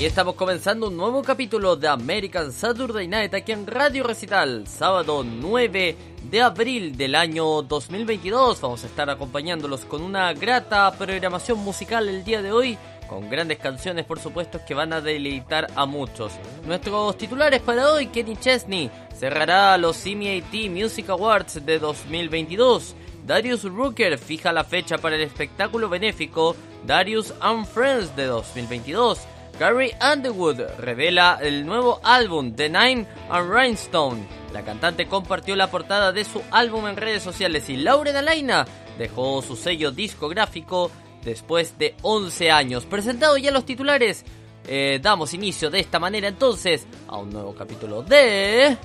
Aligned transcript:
Y 0.00 0.04
estamos 0.04 0.36
comenzando 0.36 0.86
un 0.86 0.96
nuevo 0.96 1.24
capítulo 1.24 1.74
de 1.74 1.88
American 1.88 2.52
Saturday 2.52 3.08
Night 3.08 3.34
aquí 3.34 3.50
en 3.50 3.66
Radio 3.66 4.04
Recital, 4.04 4.64
sábado 4.68 5.24
9 5.24 5.96
de 6.30 6.40
abril 6.40 6.96
del 6.96 7.16
año 7.16 7.62
2022. 7.62 8.60
Vamos 8.60 8.84
a 8.84 8.86
estar 8.86 9.10
acompañándolos 9.10 9.84
con 9.86 10.02
una 10.02 10.32
grata 10.34 10.88
programación 10.92 11.58
musical 11.58 12.08
el 12.08 12.22
día 12.22 12.42
de 12.42 12.52
hoy, 12.52 12.78
con 13.08 13.28
grandes 13.28 13.58
canciones 13.58 14.04
por 14.04 14.20
supuesto 14.20 14.60
que 14.64 14.72
van 14.72 14.92
a 14.92 15.00
deleitar 15.00 15.66
a 15.74 15.84
muchos. 15.84 16.30
Nuestros 16.64 17.18
titulares 17.18 17.60
para 17.60 17.90
hoy, 17.90 18.06
Kenny 18.06 18.36
Chesney 18.36 18.92
cerrará 19.18 19.76
los 19.78 19.96
CMAT 19.96 20.70
Music 20.70 21.08
Awards 21.08 21.66
de 21.66 21.80
2022. 21.80 22.94
Darius 23.26 23.64
Rucker 23.64 24.16
fija 24.16 24.52
la 24.52 24.62
fecha 24.62 24.96
para 24.96 25.16
el 25.16 25.22
espectáculo 25.22 25.88
benéfico 25.88 26.54
Darius 26.86 27.34
and 27.40 27.66
Friends 27.66 28.14
de 28.14 28.26
2022. 28.26 29.26
Gary 29.58 29.92
Underwood 30.00 30.60
revela 30.78 31.38
el 31.42 31.66
nuevo 31.66 32.00
álbum 32.04 32.54
The 32.54 32.68
Nine 32.68 33.06
and 33.28 33.52
Rhinestone. 33.52 34.24
La 34.52 34.62
cantante 34.62 35.08
compartió 35.08 35.56
la 35.56 35.68
portada 35.68 36.12
de 36.12 36.24
su 36.24 36.40
álbum 36.52 36.86
en 36.86 36.96
redes 36.96 37.24
sociales 37.24 37.68
y 37.68 37.76
Lauren 37.76 38.14
Alaina 38.16 38.66
dejó 38.98 39.42
su 39.42 39.56
sello 39.56 39.90
discográfico 39.90 40.92
después 41.24 41.76
de 41.76 41.96
11 42.02 42.50
años. 42.52 42.84
Presentado 42.84 43.36
ya 43.36 43.50
los 43.50 43.66
titulares, 43.66 44.24
eh, 44.68 45.00
damos 45.02 45.34
inicio 45.34 45.70
de 45.70 45.80
esta 45.80 45.98
manera 45.98 46.28
entonces 46.28 46.86
a 47.08 47.16
un 47.18 47.30
nuevo 47.30 47.52
capítulo 47.54 48.02
de... 48.02 48.76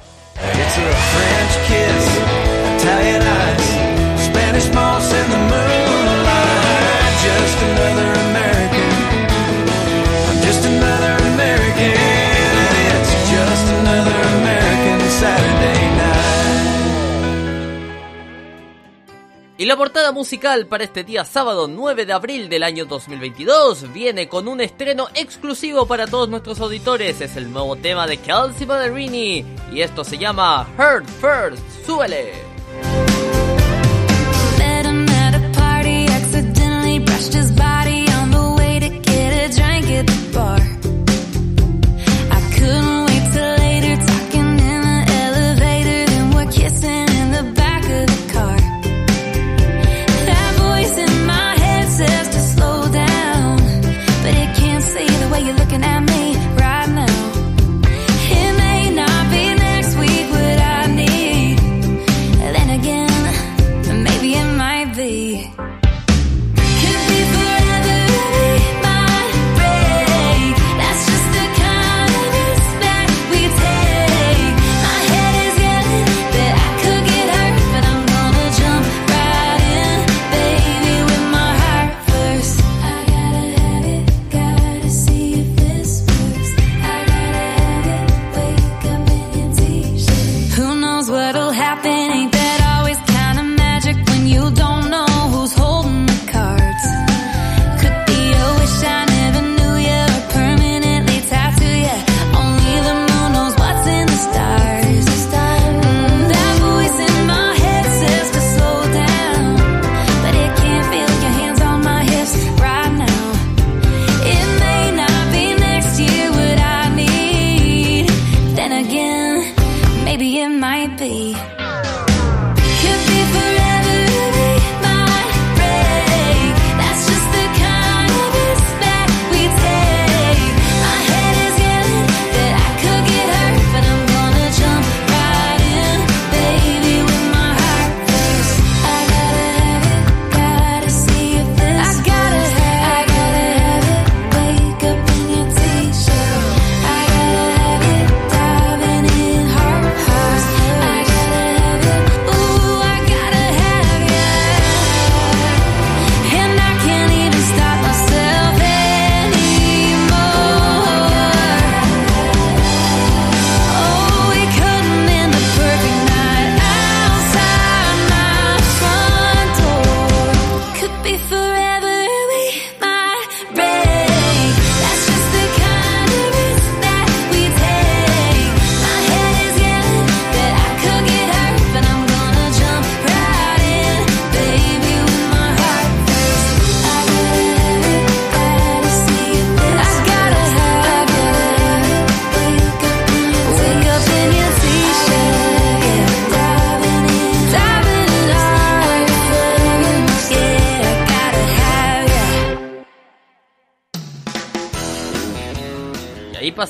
Y 19.63 19.65
la 19.65 19.77
portada 19.77 20.11
musical 20.11 20.67
para 20.67 20.83
este 20.83 21.05
día 21.05 21.23
sábado 21.23 21.69
9 21.69 22.05
de 22.05 22.11
abril 22.11 22.49
del 22.49 22.63
año 22.63 22.83
2022 22.83 23.93
viene 23.93 24.27
con 24.27 24.49
un 24.49 24.59
estreno 24.59 25.07
exclusivo 25.13 25.85
para 25.85 26.05
todos 26.05 26.27
nuestros 26.27 26.59
auditores. 26.59 27.21
Es 27.21 27.37
el 27.37 27.49
nuevo 27.49 27.77
tema 27.77 28.05
de 28.05 28.17
Kelsey 28.17 28.65
Ballerini 28.65 29.45
y 29.71 29.79
esto 29.79 30.03
se 30.03 30.17
llama 30.17 30.67
Heart 30.77 31.05
First. 31.21 31.63
¡Súbele! 31.85 32.33
couldn't 42.63 42.92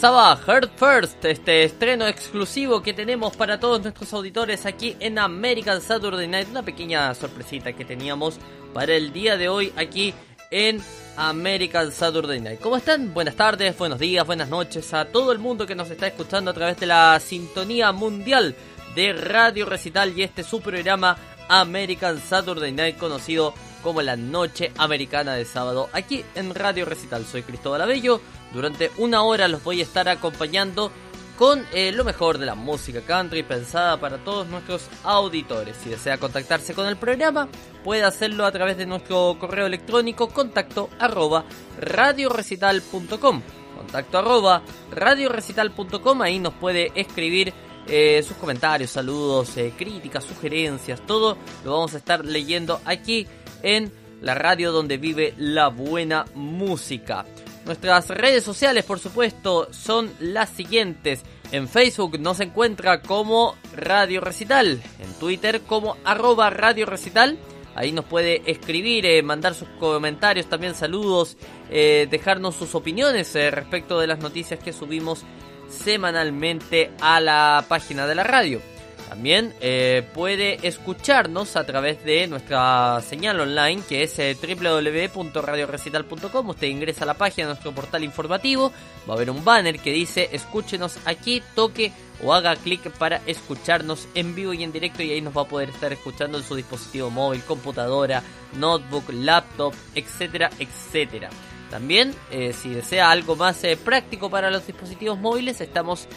pasaba 0.03 0.35
Heart 0.35 0.71
First, 0.75 1.23
este 1.23 1.63
estreno 1.63 2.05
exclusivo 2.05 2.83
que 2.83 2.91
tenemos 2.91 3.38
para 3.38 3.57
todos 3.57 3.81
nuestros 3.81 4.11
auditores 4.11 4.65
aquí 4.65 4.97
en 5.00 5.17
American 5.17 5.79
Saturday 5.79 6.27
Night. 6.27 6.50
Una 6.50 6.61
pequeña 6.61 7.15
sorpresita 7.15 7.71
que 7.71 7.85
teníamos 7.85 8.38
para 8.73 8.95
el 8.95 9.13
día 9.13 9.38
de 9.38 9.47
hoy 9.47 9.71
aquí 9.77 10.13
en 10.51 10.81
American 11.15 11.94
Saturday 11.94 12.41
Night. 12.41 12.59
¿Cómo 12.59 12.75
están? 12.75 13.13
Buenas 13.13 13.38
tardes, 13.38 13.77
buenos 13.77 13.97
días, 13.97 14.27
buenas 14.27 14.50
noches 14.50 14.94
a 14.94 15.05
todo 15.05 15.31
el 15.31 15.39
mundo 15.39 15.65
que 15.65 15.73
nos 15.73 15.89
está 15.89 16.07
escuchando 16.07 16.51
a 16.51 16.53
través 16.53 16.77
de 16.81 16.88
la 16.88 17.17
sintonía 17.21 17.94
mundial 17.94 18.57
de 18.95 19.13
Radio 19.13 19.65
Recital 19.65 20.19
y 20.19 20.23
este 20.23 20.44
su 20.44 20.59
programa 20.59 21.15
American 21.47 22.19
Saturday 22.19 22.73
Night 22.73 22.97
conocido 22.97 23.53
como 23.81 24.01
la 24.01 24.17
Noche 24.17 24.73
Americana 24.77 25.35
de 25.35 25.45
Sábado 25.45 25.88
aquí 25.94 26.25
en 26.35 26.53
Radio 26.53 26.83
Recital. 26.83 27.25
Soy 27.25 27.44
Cristóbal 27.44 27.81
Abello 27.83 28.19
durante 28.53 28.91
una 28.97 29.23
hora 29.23 29.47
los 29.47 29.63
voy 29.63 29.79
a 29.79 29.83
estar 29.83 30.07
acompañando 30.07 30.91
con 31.38 31.65
eh, 31.73 31.91
lo 31.91 32.03
mejor 32.03 32.38
de 32.38 32.45
la 32.45 32.55
música 32.55 33.01
country 33.01 33.44
pensada 33.44 34.00
para 34.00 34.23
todos 34.23 34.47
nuestros 34.47 34.88
auditores. 35.03 35.75
Si 35.83 35.89
desea 35.89 36.17
contactarse 36.17 36.73
con 36.73 36.88
el 36.88 36.95
programa, 36.95 37.50
puede 37.83 38.03
hacerlo 38.03 38.45
a 38.45 38.51
través 38.51 38.77
de 38.77 38.85
nuestro 38.85 39.38
correo 39.39 39.65
electrónico 39.65 40.29
contacto 40.29 40.89
arroba 41.00 41.45
radiorecital.com. 41.79 43.41
Contacto 43.77 44.17
arroba 44.19 44.61
radiorecital.com, 44.91 46.21
ahí 46.21 46.39
nos 46.39 46.53
puede 46.53 46.91
escribir 46.95 47.53
eh, 47.88 48.23
sus 48.25 48.38
comentarios, 48.38 48.91
saludos, 48.91 49.57
eh, 49.57 49.73
críticas, 49.75 50.23
sugerencias, 50.23 51.05
todo 51.05 51.38
lo 51.65 51.71
vamos 51.71 51.94
a 51.95 51.97
estar 51.97 52.23
leyendo 52.23 52.79
aquí 52.85 53.27
en 53.61 53.91
la 54.21 54.35
radio 54.35 54.71
donde 54.71 54.97
vive 54.97 55.33
la 55.38 55.67
buena 55.67 56.25
música. 56.33 57.25
Nuestras 57.65 58.10
redes 58.10 58.44
sociales, 58.44 58.83
por 58.83 59.00
supuesto, 59.00 59.68
son 59.71 60.12
las 60.19 60.50
siguientes. 60.50 61.21
En 61.51 61.68
Facebook 61.68 62.19
nos 62.19 62.39
encuentra 62.39 63.01
como 63.01 63.56
Radio 63.75 64.21
Recital, 64.21 64.81
en 65.00 65.13
Twitter 65.19 65.62
como 65.62 65.98
arroba 66.04 66.50
Radio 66.50 66.86
Recital. 66.86 67.38
Ahí 67.75 67.92
nos 67.92 68.06
puede 68.06 68.44
escribir, 68.45 69.06
eh, 69.06 69.24
mandar 69.24 69.56
sus 69.56 69.68
comentarios, 69.80 70.48
también 70.48 70.75
saludos, 70.75 71.38
dejarnos 71.69 72.56
sus 72.56 72.75
opiniones 72.75 73.33
respecto 73.33 74.00
de 74.00 74.06
las 74.06 74.19
noticias 74.19 74.60
que 74.60 74.74
subimos 74.74 75.24
semanalmente 75.69 76.92
a 77.01 77.19
la 77.19 77.65
página 77.68 78.06
de 78.06 78.15
la 78.15 78.24
radio. 78.24 78.72
También 79.13 79.54
eh, 79.62 80.01
puede 80.15 80.68
escucharnos 80.68 81.56
a 81.56 81.63
través 81.68 82.04
de 82.04 82.25
nuestra 82.25 83.00
señal 83.07 83.39
online 83.39 83.83
que 83.88 84.01
es 84.01 84.18
eh, 84.18 84.36
www.radiorecital.com. 84.36 86.50
Usted 86.50 86.65
ingresa 86.65 87.04
a 87.04 87.06
la 87.06 87.13
página 87.13 87.45
de 87.45 87.54
nuestro 87.54 87.74
portal 87.74 88.04
informativo, 88.04 88.71
va 89.07 89.13
a 89.13 89.15
haber 89.15 89.30
un 89.30 89.45
banner 89.45 89.77
que 89.77 89.92
dice 89.92 90.30
escúchenos 90.31 90.98
aquí, 91.06 91.44
toque 91.54 91.92
o 92.24 92.33
haga 92.33 92.56
clic 92.56 92.89
para 92.94 93.21
escucharnos 93.27 94.07
en 94.15 94.33
vivo 94.33 94.51
y 94.51 94.63
en 94.63 94.71
directo 94.71 95.04
y 95.04 95.12
ahí 95.12 95.21
nos 95.21 95.38
va 95.38 95.44
a 95.44 95.48
poder 95.48 95.69
estar 95.69 95.94
escuchando 95.94 96.39
en 96.39 96.44
su 96.44 96.56
dispositivo 96.56 97.12
móvil, 97.12 97.44
computadora, 97.44 98.24
notebook, 98.57 99.13
laptop, 99.13 99.75
etcétera, 99.94 100.50
etcétera. 100.57 101.30
También, 101.69 102.15
eh, 102.31 102.51
si 102.51 102.69
desea 102.69 103.12
algo 103.12 103.36
más 103.36 103.63
eh, 103.63 103.77
práctico 103.77 104.31
para 104.31 104.50
los 104.50 104.65
dispositivos 104.65 105.19
móviles, 105.19 105.62
estamos 105.62 106.07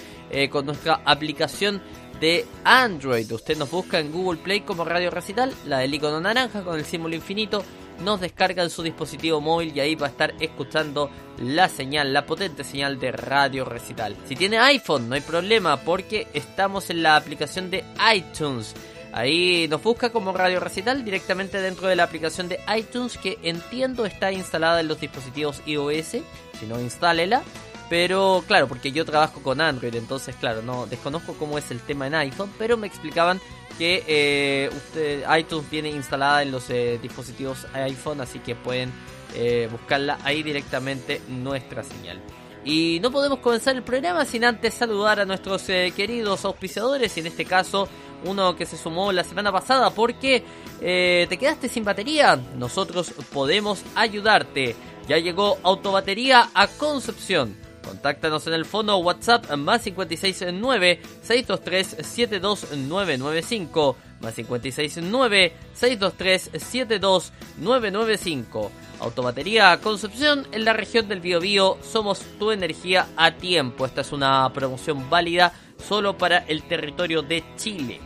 con 0.50 0.66
nuestra 0.66 1.02
aplicación 1.04 1.80
de 2.20 2.46
Android. 2.64 3.30
Usted 3.30 3.56
nos 3.56 3.70
busca 3.70 3.98
en 3.98 4.12
Google 4.12 4.40
Play 4.40 4.60
como 4.60 4.84
Radio 4.84 5.10
Recital, 5.10 5.52
la 5.66 5.78
del 5.78 5.94
icono 5.94 6.20
naranja 6.20 6.62
con 6.62 6.78
el 6.78 6.84
símbolo 6.84 7.14
infinito. 7.14 7.62
Nos 8.04 8.20
descarga 8.20 8.62
en 8.62 8.70
su 8.70 8.82
dispositivo 8.82 9.40
móvil 9.40 9.72
y 9.74 9.80
ahí 9.80 9.94
va 9.94 10.06
a 10.06 10.10
estar 10.10 10.34
escuchando 10.38 11.10
la 11.38 11.68
señal, 11.68 12.12
la 12.12 12.26
potente 12.26 12.62
señal 12.62 12.98
de 12.98 13.12
Radio 13.12 13.64
Recital. 13.64 14.16
Si 14.26 14.36
tiene 14.36 14.58
iPhone, 14.58 15.08
no 15.08 15.14
hay 15.14 15.22
problema 15.22 15.78
porque 15.78 16.26
estamos 16.34 16.90
en 16.90 17.02
la 17.02 17.16
aplicación 17.16 17.70
de 17.70 17.84
iTunes. 18.14 18.74
Ahí 19.12 19.66
nos 19.70 19.82
busca 19.82 20.10
como 20.10 20.32
Radio 20.32 20.60
Recital 20.60 21.02
directamente 21.02 21.58
dentro 21.62 21.88
de 21.88 21.96
la 21.96 22.02
aplicación 22.02 22.48
de 22.48 22.60
iTunes 22.76 23.16
que 23.16 23.38
entiendo 23.42 24.04
está 24.04 24.30
instalada 24.30 24.80
en 24.80 24.88
los 24.88 25.00
dispositivos 25.00 25.62
iOS. 25.64 26.18
Si 26.60 26.66
no, 26.68 26.78
instálela. 26.78 27.42
Pero 27.88 28.42
claro, 28.48 28.66
porque 28.66 28.90
yo 28.90 29.04
trabajo 29.04 29.40
con 29.42 29.60
Android, 29.60 29.94
entonces 29.94 30.34
claro, 30.34 30.60
no 30.60 30.86
desconozco 30.86 31.34
cómo 31.34 31.56
es 31.56 31.70
el 31.70 31.80
tema 31.80 32.08
en 32.08 32.16
iPhone, 32.16 32.52
pero 32.58 32.76
me 32.76 32.88
explicaban 32.88 33.40
que 33.78 34.02
eh, 34.06 35.24
iTunes 35.38 35.70
viene 35.70 35.90
instalada 35.90 36.42
en 36.42 36.50
los 36.50 36.68
eh, 36.70 36.98
dispositivos 37.00 37.66
iPhone, 37.74 38.20
así 38.20 38.40
que 38.40 38.56
pueden 38.56 38.92
eh, 39.34 39.68
buscarla 39.70 40.18
ahí 40.24 40.42
directamente 40.42 41.20
nuestra 41.28 41.84
señal. 41.84 42.20
Y 42.64 42.98
no 43.00 43.12
podemos 43.12 43.38
comenzar 43.38 43.76
el 43.76 43.84
programa 43.84 44.24
sin 44.24 44.44
antes 44.44 44.74
saludar 44.74 45.20
a 45.20 45.24
nuestros 45.24 45.62
queridos 45.62 46.44
auspiciadores, 46.44 47.16
y 47.16 47.20
en 47.20 47.28
este 47.28 47.44
caso 47.44 47.88
uno 48.24 48.56
que 48.56 48.66
se 48.66 48.76
sumó 48.76 49.12
la 49.12 49.22
semana 49.22 49.52
pasada 49.52 49.90
porque 49.90 50.42
te 50.80 51.38
quedaste 51.38 51.68
sin 51.68 51.84
batería. 51.84 52.34
Nosotros 52.56 53.14
podemos 53.32 53.84
ayudarte. 53.94 54.74
Ya 55.06 55.18
llegó 55.18 55.58
autobatería 55.62 56.50
a 56.54 56.66
Concepción. 56.66 57.65
Contáctanos 57.86 58.46
en 58.48 58.54
el 58.54 58.64
fondo 58.64 58.96
WhatsApp 58.98 59.48
más 59.56 59.82
569 59.82 61.00
623 61.22 62.04
72995 62.04 63.96
más 64.20 64.34
569 64.34 65.52
623 65.72 66.50
72995 66.52 68.72
Autobatería 68.98 69.78
Concepción 69.80 70.48
en 70.50 70.64
la 70.64 70.72
región 70.72 71.08
del 71.08 71.20
Biobío. 71.20 71.78
Somos 71.82 72.22
tu 72.40 72.50
energía 72.50 73.06
a 73.16 73.30
tiempo. 73.32 73.86
Esta 73.86 74.00
es 74.00 74.10
una 74.10 74.52
promoción 74.52 75.08
válida 75.08 75.52
solo 75.86 76.18
para 76.18 76.38
el 76.38 76.64
territorio 76.64 77.22
de 77.22 77.44
Chile. 77.56 78.00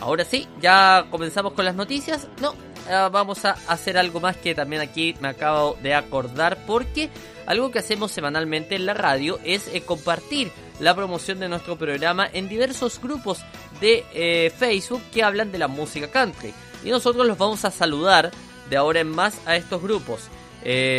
Ahora 0.00 0.24
sí, 0.24 0.46
ya 0.60 1.06
comenzamos 1.10 1.54
con 1.54 1.64
las 1.64 1.74
noticias. 1.74 2.28
No, 2.40 2.54
eh, 2.88 3.08
vamos 3.10 3.44
a 3.44 3.56
hacer 3.66 3.98
algo 3.98 4.20
más 4.20 4.36
que 4.36 4.54
también 4.54 4.80
aquí 4.80 5.16
me 5.20 5.28
acabo 5.28 5.76
de 5.82 5.94
acordar 5.94 6.58
porque 6.66 7.10
algo 7.46 7.70
que 7.70 7.80
hacemos 7.80 8.12
semanalmente 8.12 8.76
en 8.76 8.86
la 8.86 8.94
radio 8.94 9.38
es 9.44 9.68
eh, 9.68 9.82
compartir 9.82 10.52
la 10.78 10.94
promoción 10.94 11.40
de 11.40 11.48
nuestro 11.48 11.76
programa 11.76 12.28
en 12.32 12.48
diversos 12.48 13.00
grupos 13.00 13.40
de 13.80 14.04
eh, 14.12 14.52
Facebook 14.56 15.02
que 15.12 15.22
hablan 15.22 15.50
de 15.50 15.58
la 15.58 15.68
música 15.68 16.08
country. 16.08 16.52
Y 16.84 16.90
nosotros 16.90 17.26
los 17.26 17.38
vamos 17.38 17.64
a 17.64 17.70
saludar 17.70 18.30
de 18.70 18.76
ahora 18.76 19.00
en 19.00 19.08
más 19.08 19.40
a 19.46 19.56
estos 19.56 19.82
grupos. 19.82 20.28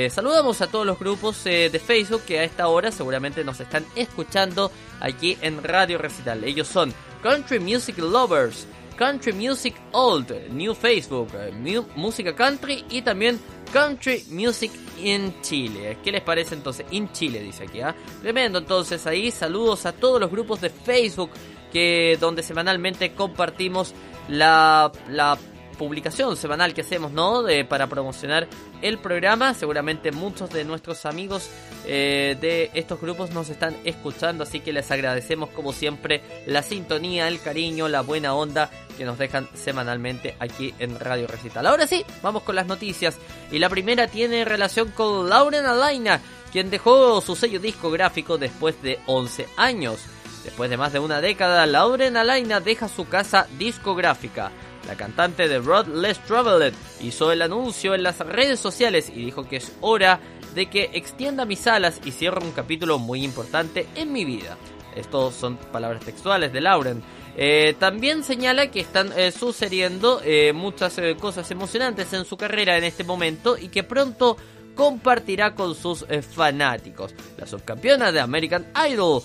saludamos 0.09 0.61
a 0.61 0.67
todos 0.67 0.85
los 0.85 0.97
grupos 0.97 1.43
de 1.43 1.81
Facebook 1.85 2.23
que 2.25 2.39
a 2.39 2.43
esta 2.43 2.67
hora 2.67 2.91
seguramente 2.91 3.43
nos 3.43 3.59
están 3.59 3.85
escuchando 3.95 4.71
aquí 4.99 5.37
en 5.41 5.63
Radio 5.63 5.97
Recital. 5.97 6.43
Ellos 6.43 6.67
son 6.67 6.93
Country 7.21 7.59
Music 7.59 7.97
Lovers, 7.97 8.65
Country 8.97 9.33
Music 9.33 9.75
Old, 9.91 10.49
New 10.49 10.73
Facebook, 10.73 11.29
eh, 11.35 11.81
Música 11.95 12.35
Country 12.35 12.83
y 12.89 13.01
también 13.01 13.39
Country 13.71 14.25
Music 14.29 14.71
in 15.01 15.33
Chile. 15.41 15.97
¿Qué 16.03 16.11
les 16.11 16.21
parece 16.21 16.55
entonces? 16.55 16.85
In 16.91 17.11
Chile 17.11 17.41
dice 17.41 17.63
aquí, 17.63 17.81
¿ah? 17.81 17.95
Tremendo 18.21 18.59
entonces 18.59 19.05
ahí. 19.05 19.31
Saludos 19.31 19.85
a 19.85 19.91
todos 19.91 20.19
los 20.19 20.31
grupos 20.31 20.61
de 20.61 20.69
Facebook 20.69 21.29
que 21.71 22.17
donde 22.19 22.43
semanalmente 22.43 23.13
compartimos 23.13 23.93
la, 24.29 24.91
la 25.09 25.37
publicación 25.77 26.35
semanal 26.35 26.73
que 26.73 26.81
hacemos, 26.81 27.11
¿no? 27.11 27.43
De, 27.43 27.63
para 27.65 27.87
promocionar 27.87 28.47
el 28.81 28.97
programa. 28.97 29.53
Seguramente 29.53 30.11
muchos 30.11 30.49
de 30.49 30.63
nuestros 30.63 31.05
amigos 31.05 31.49
eh, 31.85 32.37
de 32.41 32.71
estos 32.73 32.99
grupos 32.99 33.31
nos 33.31 33.49
están 33.49 33.75
escuchando, 33.85 34.43
así 34.43 34.59
que 34.59 34.73
les 34.73 34.89
agradecemos 34.91 35.49
como 35.49 35.73
siempre 35.73 36.21
la 36.45 36.63
sintonía, 36.63 37.27
el 37.27 37.39
cariño, 37.41 37.87
la 37.87 38.01
buena 38.01 38.33
onda 38.33 38.69
que 38.97 39.05
nos 39.05 39.17
dejan 39.17 39.47
semanalmente 39.53 40.35
aquí 40.39 40.73
en 40.79 40.99
Radio 40.99 41.27
Recital. 41.27 41.67
Ahora 41.67 41.87
sí, 41.87 42.03
vamos 42.21 42.43
con 42.43 42.55
las 42.55 42.67
noticias. 42.67 43.17
Y 43.51 43.59
la 43.59 43.69
primera 43.69 44.07
tiene 44.07 44.43
relación 44.43 44.91
con 44.91 45.29
Lauren 45.29 45.65
Alaina, 45.65 46.19
quien 46.51 46.69
dejó 46.69 47.21
su 47.21 47.35
sello 47.35 47.59
discográfico 47.59 48.37
después 48.37 48.81
de 48.81 48.99
11 49.05 49.47
años. 49.57 49.99
Después 50.43 50.69
de 50.69 50.77
más 50.77 50.93
de 50.93 50.99
una 50.99 51.21
década, 51.21 51.65
Lauren 51.65 52.17
Alaina 52.17 52.59
deja 52.59 52.87
su 52.87 53.07
casa 53.07 53.47
discográfica. 53.57 54.51
La 54.87 54.95
cantante 54.95 55.49
de 55.49 55.59
Rod 55.59 55.87
Less 55.87 56.19
Traveled 56.19 56.73
hizo 57.01 57.31
el 57.33 57.41
anuncio 57.41 57.93
en 57.93 58.03
las 58.03 58.19
redes 58.19 58.59
sociales 58.59 59.11
y 59.13 59.25
dijo 59.25 59.47
que 59.47 59.57
es 59.57 59.75
hora 59.81 60.21
de 60.55 60.67
que 60.67 60.91
extienda 60.93 61.45
mis 61.45 61.67
alas 61.67 61.99
y 62.05 62.11
cierre 62.11 62.43
un 62.43 62.51
capítulo 62.51 62.97
muy 62.97 63.23
importante 63.23 63.85
en 63.95 64.13
mi 64.13 64.23
vida. 64.23 64.57
Estos 64.95 65.35
son 65.35 65.57
palabras 65.57 66.03
textuales 66.03 66.53
de 66.53 66.61
Lauren. 66.61 67.03
Eh, 67.35 67.75
también 67.77 68.23
señala 68.23 68.71
que 68.71 68.79
están 68.79 69.11
eh, 69.15 69.31
sucediendo 69.31 70.21
eh, 70.23 70.53
muchas 70.53 70.99
cosas 71.19 71.51
emocionantes 71.51 72.11
en 72.13 72.25
su 72.25 72.37
carrera 72.37 72.77
en 72.77 72.85
este 72.85 73.03
momento 73.03 73.57
y 73.57 73.67
que 73.67 73.83
pronto 73.83 74.37
compartirá 74.73 75.53
con 75.53 75.75
sus 75.75 76.05
fanáticos. 76.33 77.13
La 77.37 77.45
subcampeona 77.45 78.11
de 78.11 78.19
American 78.19 78.67
Idol 78.89 79.23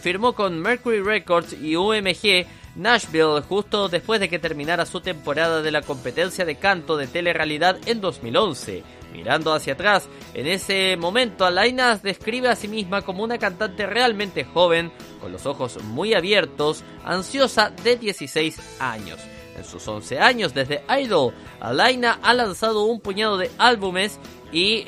firmó 0.00 0.32
con 0.34 0.58
Mercury 0.58 1.02
Records 1.02 1.52
y 1.52 1.76
UMG 1.76 2.46
Nashville 2.76 3.42
justo 3.48 3.88
después 3.88 4.20
de 4.20 4.28
que 4.28 4.38
terminara 4.38 4.86
su 4.86 5.00
temporada 5.00 5.62
de 5.62 5.70
la 5.70 5.82
competencia 5.82 6.44
de 6.44 6.56
canto 6.56 6.96
de 6.96 7.06
telerrealidad 7.06 7.78
en 7.86 8.00
2011. 8.00 8.82
Mirando 9.12 9.52
hacia 9.52 9.74
atrás, 9.74 10.08
en 10.34 10.48
ese 10.48 10.96
momento 10.96 11.44
Alaina 11.44 11.96
describe 11.96 12.48
a 12.48 12.56
sí 12.56 12.66
misma 12.66 13.02
como 13.02 13.22
una 13.22 13.38
cantante 13.38 13.86
realmente 13.86 14.44
joven, 14.44 14.90
con 15.20 15.30
los 15.30 15.46
ojos 15.46 15.80
muy 15.84 16.14
abiertos, 16.14 16.82
ansiosa 17.04 17.70
de 17.70 17.96
16 17.96 18.80
años. 18.80 19.20
En 19.56 19.64
sus 19.64 19.86
11 19.86 20.18
años 20.18 20.52
desde 20.52 20.82
Idol, 21.00 21.32
Alaina 21.60 22.18
ha 22.22 22.34
lanzado 22.34 22.86
un 22.86 23.00
puñado 23.00 23.38
de 23.38 23.52
álbumes 23.58 24.18
y 24.50 24.84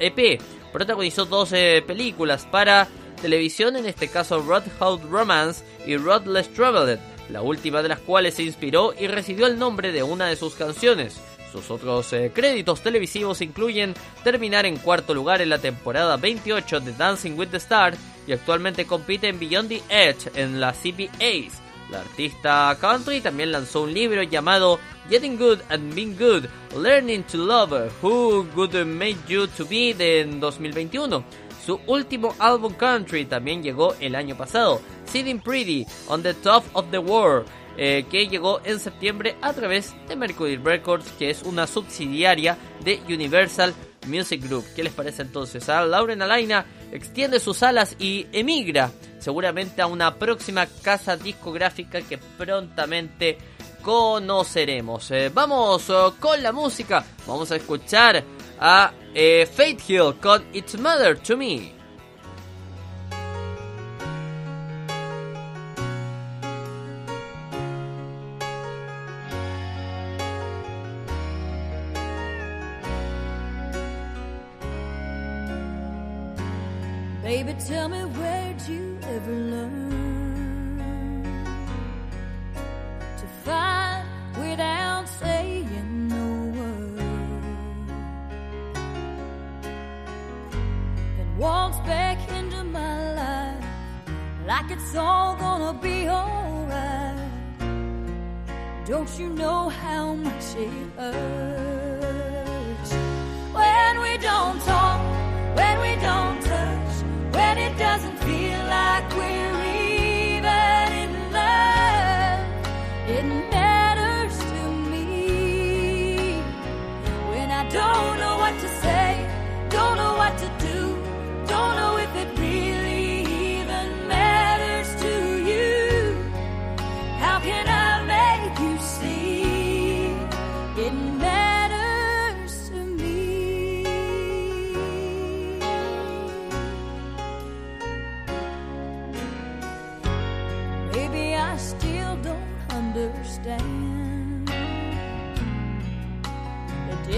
EP. 0.00 0.18
Eh, 0.18 0.34
e 0.34 0.38
Protagonizó 0.72 1.24
12 1.24 1.82
películas 1.82 2.46
para 2.46 2.88
televisión, 3.20 3.76
en 3.76 3.86
este 3.86 4.08
caso 4.08 4.40
Roadhouse 4.40 5.02
Romance 5.02 5.64
y 5.86 5.96
Rodless 5.96 6.48
Traveled, 6.54 6.98
la 7.30 7.42
última 7.42 7.82
de 7.82 7.88
las 7.88 8.00
cuales 8.00 8.34
se 8.34 8.42
inspiró 8.42 8.92
y 8.98 9.06
recibió 9.06 9.46
el 9.46 9.58
nombre 9.58 9.92
de 9.92 10.02
una 10.02 10.26
de 10.26 10.36
sus 10.36 10.54
canciones. 10.54 11.20
Sus 11.52 11.70
otros 11.70 12.12
eh, 12.12 12.30
créditos 12.32 12.80
televisivos 12.80 13.40
incluyen 13.40 13.94
terminar 14.22 14.66
en 14.66 14.76
cuarto 14.76 15.14
lugar 15.14 15.42
en 15.42 15.48
la 15.48 15.58
temporada 15.58 16.16
28 16.16 16.80
de 16.80 16.92
Dancing 16.92 17.32
with 17.36 17.48
the 17.48 17.56
Stars 17.56 17.98
y 18.26 18.32
actualmente 18.32 18.86
compite 18.86 19.28
en 19.28 19.38
Beyond 19.38 19.68
the 19.68 19.82
Edge 19.88 20.30
en 20.34 20.60
la 20.60 20.72
CBAs. 20.72 21.60
La 21.90 22.00
artista 22.00 22.76
country 22.80 23.20
también 23.20 23.50
lanzó 23.50 23.82
un 23.82 23.92
libro 23.92 24.22
llamado 24.22 24.78
Getting 25.08 25.36
Good 25.36 25.58
and 25.70 25.92
Being 25.92 26.16
Good, 26.16 26.44
Learning 26.80 27.24
to 27.24 27.38
Love, 27.38 27.90
Who 28.00 28.46
Good 28.54 28.74
Made 28.84 29.16
You 29.26 29.48
to 29.48 29.64
Be 29.64 29.92
de 29.92 30.24
2021. 30.24 31.24
Su 31.70 31.80
último 31.86 32.34
álbum 32.40 32.74
country 32.74 33.26
también 33.26 33.62
llegó 33.62 33.94
el 34.00 34.16
año 34.16 34.36
pasado, 34.36 34.80
Sitting 35.04 35.38
Pretty 35.38 35.86
on 36.08 36.20
the 36.20 36.34
Top 36.34 36.64
of 36.72 36.90
the 36.90 36.98
World, 36.98 37.46
eh, 37.76 38.04
que 38.10 38.26
llegó 38.26 38.60
en 38.64 38.80
septiembre 38.80 39.36
a 39.40 39.52
través 39.52 39.94
de 40.08 40.16
Mercury 40.16 40.56
Records, 40.56 41.08
que 41.16 41.30
es 41.30 41.44
una 41.44 41.68
subsidiaria 41.68 42.58
de 42.82 43.00
Universal 43.06 43.72
Music 44.08 44.48
Group. 44.48 44.64
¿Qué 44.74 44.82
les 44.82 44.92
parece 44.92 45.22
entonces? 45.22 45.68
A 45.68 45.84
Lauren 45.84 46.22
Alaina 46.22 46.66
extiende 46.90 47.38
sus 47.38 47.62
alas 47.62 47.94
y 48.00 48.26
emigra 48.32 48.90
seguramente 49.20 49.80
a 49.80 49.86
una 49.86 50.16
próxima 50.16 50.66
casa 50.66 51.16
discográfica 51.16 52.00
que 52.02 52.18
prontamente 52.18 53.38
conoceremos. 53.82 55.08
Eh, 55.12 55.30
vamos 55.32 55.88
oh, 55.90 56.16
con 56.18 56.42
la 56.42 56.50
música, 56.50 57.04
vamos 57.28 57.52
a 57.52 57.56
escuchar 57.56 58.24
a 58.60 58.92
eh, 59.14 59.46
Faith 59.46 59.82
Hill 59.88 60.14
con 60.20 60.44
It's 60.52 60.76
Mother 60.76 61.18
to 61.18 61.36
Me. 61.36 61.79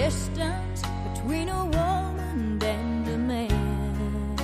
Distance 0.03 0.81
between 1.13 1.47
a 1.47 1.63
woman 1.63 2.59
and 2.61 3.07
a 3.07 3.17
man. 3.17 4.35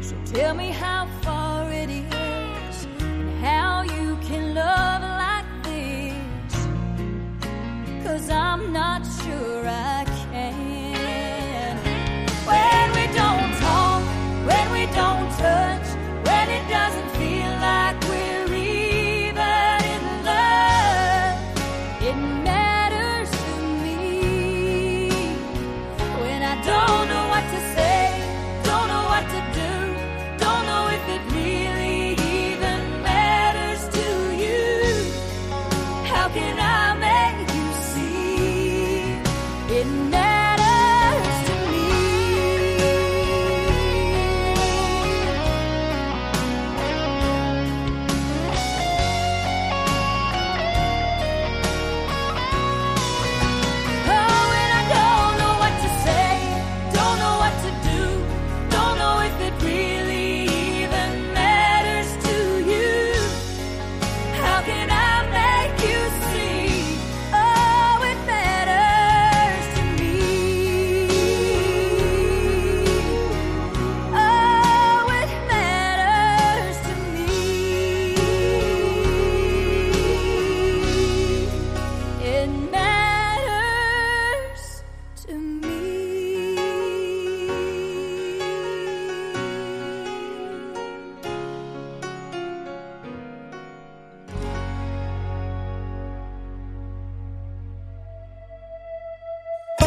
So 0.00 0.14
tell 0.32 0.54
me 0.54 0.70
how 0.70 1.08
far 1.22 1.35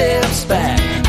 Steps 0.00 0.44
back. 0.46 0.99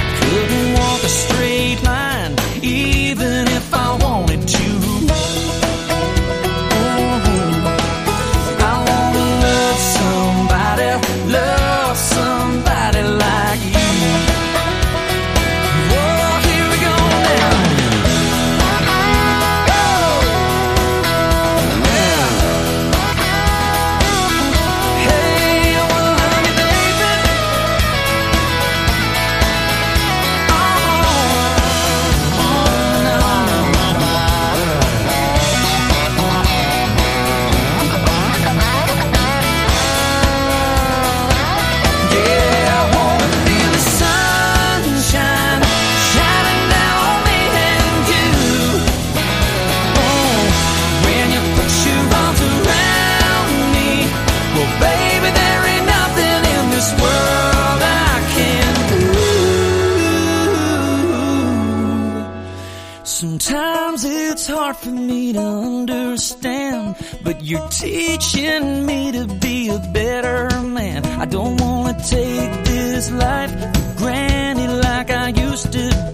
You're 67.51 67.67
teaching 67.67 68.85
me 68.85 69.11
to 69.11 69.27
be 69.27 69.67
a 69.67 69.77
better 69.91 70.61
man. 70.61 71.05
I 71.05 71.25
don't 71.25 71.59
wanna 71.59 71.97
take 71.99 72.63
this 72.63 73.11
life 73.11 73.51
for 73.51 73.97
granted 73.97 74.71
like 74.81 75.11
I 75.11 75.27
used 75.29 75.73
to 75.73 76.10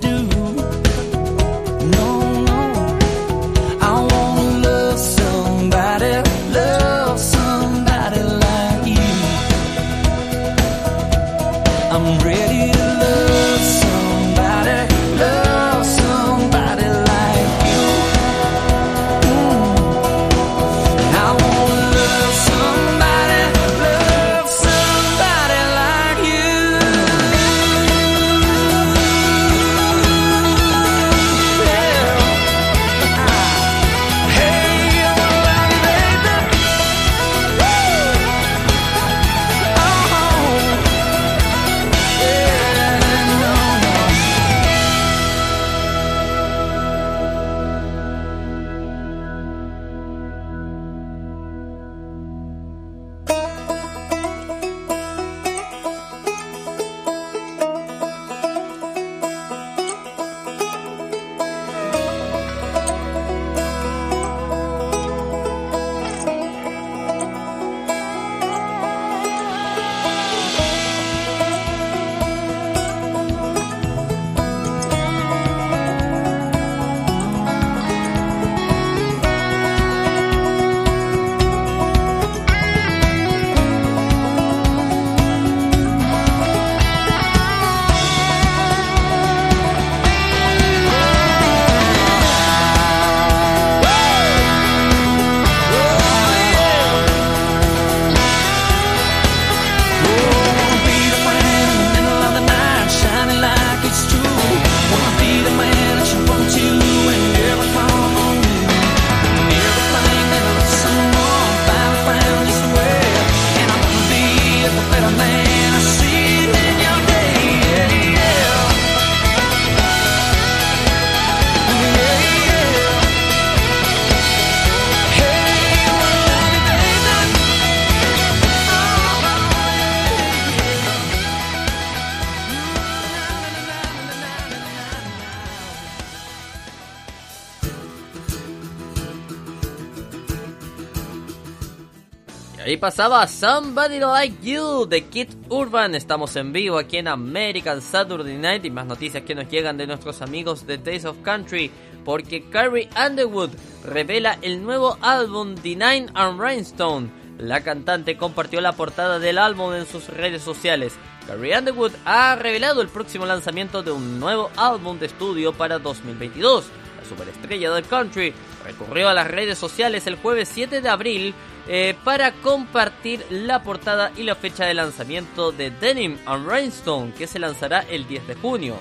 pasaba 142.78 143.28
Somebody 143.28 144.00
Like 144.00 144.38
You 144.42 144.86
de 144.86 145.06
Kid 145.06 145.30
Urban. 145.50 145.96
Estamos 145.96 146.36
en 146.36 146.54
vivo 146.54 146.78
aquí 146.78 146.98
en 146.98 147.08
American 147.08 147.82
Saturday 147.82 148.38
Night 148.38 148.66
y 148.66 148.70
más 148.70 148.86
noticias 148.86 149.24
que 149.24 149.36
nos 149.36 149.50
llegan 149.50 149.78
de 149.78 149.88
nuestros 149.88 150.22
amigos 150.22 150.68
de 150.68 150.78
Days 150.78 151.06
of 151.06 151.18
Country. 151.24 151.72
Porque 152.06 152.50
Carrie 152.50 152.90
Underwood 152.96 153.50
revela 153.84 154.38
el 154.42 154.64
nuevo 154.64 154.98
álbum 155.02 155.56
The 155.56 155.76
Nine 155.76 156.08
and 156.14 156.40
Rhinestone. 156.40 157.10
La 157.40 157.62
cantante 157.62 158.18
compartió 158.18 158.62
la 158.62 158.74
portada 158.74 159.20
del 159.20 159.38
álbum 159.38 159.74
en 159.74 159.86
sus 159.86 160.08
redes 160.08 160.42
sociales. 160.42 160.94
Carrie 161.26 161.58
Underwood 161.58 161.94
ha 162.06 162.36
revelado 162.36 162.82
el 162.82 162.88
próximo 162.90 163.26
lanzamiento 163.26 163.82
de 163.82 163.92
un 163.92 164.20
nuevo 164.20 164.52
álbum 164.56 165.00
de 165.00 165.08
estudio 165.08 165.54
para 165.54 165.80
2022. 165.80 166.66
La 167.02 167.10
superestrella 167.10 167.72
del 167.72 167.86
country 167.86 168.34
recurrió 168.66 169.10
a 169.10 169.14
las 169.14 169.28
redes 169.28 169.58
sociales 169.58 170.08
el 170.08 170.16
jueves 170.16 170.50
7 170.54 170.82
de 170.82 170.90
abril 170.90 171.36
eh, 171.68 171.96
para 172.04 172.32
compartir 172.32 173.26
la 173.30 173.64
portada 173.64 174.12
y 174.16 174.24
la 174.24 174.36
fecha 174.36 174.66
de 174.66 174.74
lanzamiento 174.74 175.52
de 175.52 175.70
Denim 175.70 176.18
and 176.26 176.50
Rhinestone 176.50 177.14
que 177.14 177.28
se 177.28 177.40
lanzará 177.40 177.82
el 177.90 178.08
10 178.08 178.28
de 178.28 178.36
junio. 178.36 178.76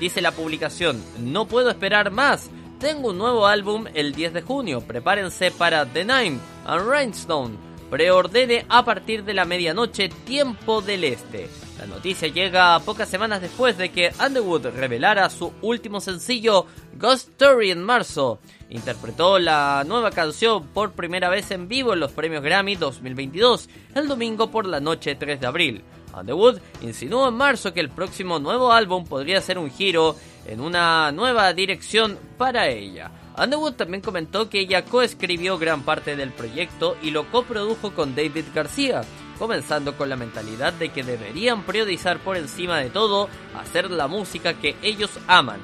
Dice 0.00 0.20
la 0.20 0.32
publicación, 0.32 1.02
no 1.18 1.46
puedo 1.46 1.70
esperar 1.70 2.10
más, 2.10 2.50
tengo 2.78 3.08
un 3.08 3.18
nuevo 3.18 3.46
álbum 3.46 3.86
el 3.94 4.12
10 4.12 4.34
de 4.34 4.42
junio, 4.42 4.82
prepárense 4.82 5.50
para 5.50 5.84
Denim 5.84 6.38
and 6.66 6.90
Rhinestone. 6.90 7.56
Preordene 7.90 8.66
a 8.68 8.84
partir 8.84 9.24
de 9.24 9.32
la 9.32 9.44
medianoche 9.44 10.08
tiempo 10.08 10.82
del 10.82 11.04
este. 11.04 11.48
La 11.78 11.86
noticia 11.86 12.28
llega 12.28 12.78
pocas 12.80 13.08
semanas 13.08 13.42
después 13.42 13.76
de 13.76 13.90
que 13.90 14.10
Underwood 14.24 14.68
revelara 14.68 15.28
su 15.28 15.52
último 15.60 16.00
sencillo 16.00 16.66
Ghost 16.94 17.28
Story 17.30 17.70
en 17.70 17.82
marzo. 17.82 18.38
Interpretó 18.70 19.38
la 19.38 19.84
nueva 19.86 20.10
canción 20.10 20.66
por 20.68 20.92
primera 20.92 21.28
vez 21.28 21.50
en 21.50 21.68
vivo 21.68 21.92
en 21.92 22.00
los 22.00 22.12
premios 22.12 22.42
Grammy 22.42 22.76
2022, 22.76 23.68
el 23.94 24.08
domingo 24.08 24.50
por 24.50 24.66
la 24.66 24.80
noche 24.80 25.16
3 25.16 25.38
de 25.38 25.46
abril. 25.46 25.84
Underwood 26.18 26.60
insinuó 26.80 27.28
en 27.28 27.34
marzo 27.34 27.74
que 27.74 27.80
el 27.80 27.90
próximo 27.90 28.38
nuevo 28.38 28.72
álbum 28.72 29.04
podría 29.04 29.42
ser 29.42 29.58
un 29.58 29.70
giro 29.70 30.16
en 30.46 30.60
una 30.60 31.12
nueva 31.12 31.52
dirección 31.52 32.18
para 32.38 32.68
ella. 32.68 33.10
Underwood 33.38 33.74
también 33.74 34.00
comentó 34.00 34.48
que 34.48 34.60
ella 34.60 34.84
coescribió 34.86 35.58
gran 35.58 35.82
parte 35.82 36.16
del 36.16 36.32
proyecto 36.32 36.96
y 37.02 37.10
lo 37.10 37.30
coprodujo 37.30 37.92
con 37.92 38.14
David 38.14 38.46
García, 38.54 39.02
comenzando 39.38 39.96
con 39.96 40.08
la 40.08 40.16
mentalidad 40.16 40.72
de 40.72 40.90
que 40.90 41.02
deberían 41.02 41.62
priorizar 41.62 42.18
por 42.18 42.36
encima 42.36 42.78
de 42.78 42.90
todo 42.90 43.28
hacer 43.56 43.90
la 43.90 44.08
música 44.08 44.54
que 44.54 44.76
ellos 44.82 45.10
aman. 45.26 45.60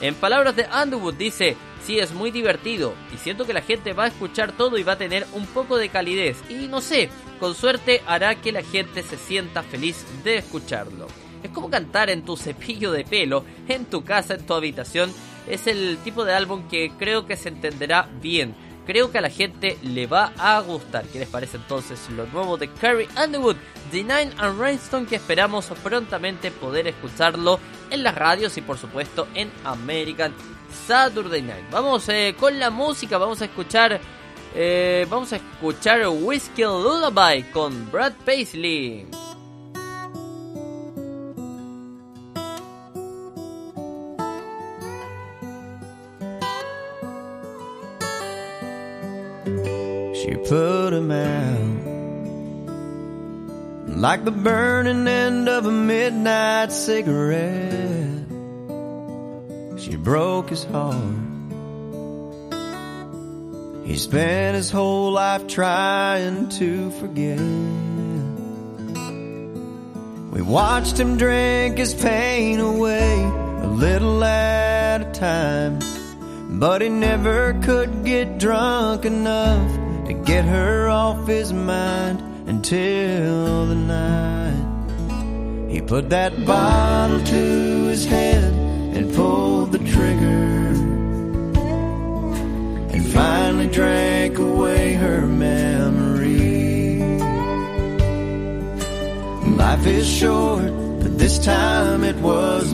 En 0.00 0.14
palabras 0.14 0.56
de 0.56 0.66
Underwood 0.66 1.14
dice, 1.14 1.56
sí 1.84 1.98
es 1.98 2.12
muy 2.12 2.30
divertido 2.30 2.94
y 3.14 3.18
siento 3.18 3.46
que 3.46 3.54
la 3.54 3.62
gente 3.62 3.92
va 3.92 4.04
a 4.04 4.08
escuchar 4.08 4.52
todo 4.52 4.76
y 4.76 4.82
va 4.82 4.92
a 4.92 4.98
tener 4.98 5.26
un 5.32 5.46
poco 5.46 5.78
de 5.78 5.88
calidez 5.88 6.36
y 6.50 6.68
no 6.68 6.80
sé, 6.80 7.08
con 7.40 7.54
suerte 7.54 8.02
hará 8.06 8.34
que 8.34 8.52
la 8.52 8.62
gente 8.62 9.02
se 9.02 9.16
sienta 9.16 9.62
feliz 9.62 10.04
de 10.22 10.36
escucharlo. 10.36 11.06
Es 11.42 11.50
como 11.50 11.70
cantar 11.70 12.10
en 12.10 12.24
tu 12.24 12.36
cepillo 12.36 12.92
de 12.92 13.04
pelo, 13.04 13.44
en 13.68 13.84
tu 13.84 14.04
casa, 14.04 14.34
en 14.34 14.44
tu 14.44 14.54
habitación. 14.54 15.12
Es 15.48 15.66
el 15.66 15.98
tipo 15.98 16.24
de 16.24 16.34
álbum 16.34 16.66
que 16.68 16.90
creo 16.98 17.26
que 17.26 17.36
se 17.36 17.50
entenderá 17.50 18.08
bien 18.20 18.54
creo 18.86 19.10
que 19.10 19.18
a 19.18 19.20
la 19.20 19.30
gente 19.30 19.78
le 19.82 20.06
va 20.06 20.32
a 20.38 20.60
gustar. 20.60 21.04
¿Qué 21.06 21.18
les 21.18 21.28
parece 21.28 21.56
entonces 21.56 22.08
lo 22.10 22.26
nuevo 22.26 22.56
de 22.56 22.68
Carrie 22.68 23.08
Underwood, 23.22 23.56
The 23.90 24.02
Nine 24.02 24.30
and 24.38 24.58
Rainstone, 24.58 25.06
que 25.06 25.16
esperamos 25.16 25.66
prontamente 25.82 26.50
poder 26.50 26.86
escucharlo 26.86 27.58
en 27.90 28.02
las 28.02 28.14
radios 28.14 28.56
y 28.56 28.62
por 28.62 28.78
supuesto 28.78 29.26
en 29.34 29.50
American 29.64 30.32
Saturday 30.86 31.42
Night? 31.42 31.64
Vamos 31.70 32.08
eh, 32.08 32.34
con 32.38 32.58
la 32.58 32.70
música, 32.70 33.18
vamos 33.18 33.42
a 33.42 33.46
escuchar... 33.46 34.00
Eh, 34.58 35.06
vamos 35.10 35.34
a 35.34 35.36
escuchar 35.36 36.08
Whiskey 36.08 36.64
Lullaby 36.64 37.42
con 37.52 37.90
Brad 37.90 38.14
Paisley. 38.24 39.06
She 50.26 50.34
put 50.34 50.92
him 50.92 51.12
out 51.12 51.86
like 53.86 54.24
the 54.24 54.32
burning 54.32 55.06
end 55.06 55.48
of 55.48 55.66
a 55.66 55.70
midnight 55.70 56.72
cigarette. 56.72 58.26
She 59.78 59.94
broke 59.94 60.50
his 60.50 60.64
heart. 60.64 60.96
He 63.84 63.96
spent 63.96 64.56
his 64.56 64.68
whole 64.68 65.12
life 65.12 65.46
trying 65.46 66.48
to 66.58 66.90
forget. 66.90 67.38
We 70.32 70.42
watched 70.42 70.98
him 70.98 71.16
drink 71.18 71.78
his 71.78 71.94
pain 71.94 72.58
away 72.58 73.22
a 73.62 73.68
little 73.68 74.24
at 74.24 75.02
a 75.02 75.12
time. 75.12 75.78
But 76.58 76.82
he 76.82 76.88
never 76.88 77.52
could 77.62 78.04
get 78.04 78.38
drunk 78.38 79.04
enough 79.04 79.85
to 80.06 80.12
get 80.12 80.44
her 80.44 80.88
off 80.88 81.26
his 81.26 81.52
mind 81.52 82.20
until 82.48 83.66
the 83.66 83.74
night. 83.74 85.68
He 85.68 85.80
put 85.80 86.10
that 86.10 86.46
bottle 86.46 87.22
to 87.24 87.84
his 87.86 88.06
head 88.06 88.52
and 88.96 89.12
pulled 89.14 89.72
the 89.72 89.78
trigger. 89.78 90.54
And 92.94 93.06
finally 93.12 93.66
drank 93.66 94.38
away 94.38 94.92
her 94.94 95.26
memory. 95.26 97.00
Life 99.56 99.86
is 99.86 100.08
short, 100.08 100.70
but 101.00 101.18
this 101.18 101.38
time 101.40 102.04
it 102.04 102.16
was 102.16 102.72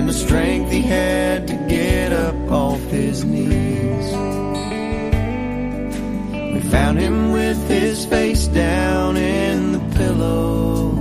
than 0.00 0.06
the 0.06 0.14
strength 0.14 0.72
he 0.72 0.80
had 0.80 1.46
to 1.46 1.54
get 1.68 2.10
up 2.10 2.34
off 2.50 2.80
his 2.84 3.22
knees. 3.22 4.06
We 6.54 6.60
found 6.70 6.98
him 6.98 7.32
with 7.32 7.68
his 7.68 8.06
face 8.06 8.46
down 8.46 9.18
in 9.18 9.72
the 9.72 9.96
pillow, 9.98 10.92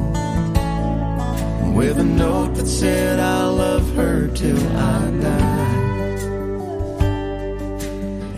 with 1.74 1.98
a 1.98 2.04
note 2.04 2.56
that 2.56 2.68
said, 2.68 3.22
I 3.22 3.46
love 3.46 3.90
her 3.96 4.28
till 4.36 4.62
I 4.76 5.12
die. 5.28 6.20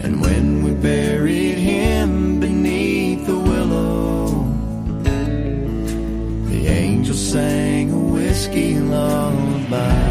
And 0.04 0.21
when 0.21 0.63
we 0.63 0.71
buried 0.76 1.58
him 1.58 2.39
beneath 2.39 3.26
the 3.26 3.39
willow, 3.39 4.28
the 6.52 6.67
angel 6.67 7.15
sang 7.15 7.91
a 7.91 7.97
whiskey 8.13 8.76
lullaby. 8.76 10.11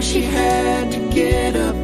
she 0.00 0.22
had 0.22 0.92
to 0.92 0.98
get 1.12 1.56
up 1.56 1.77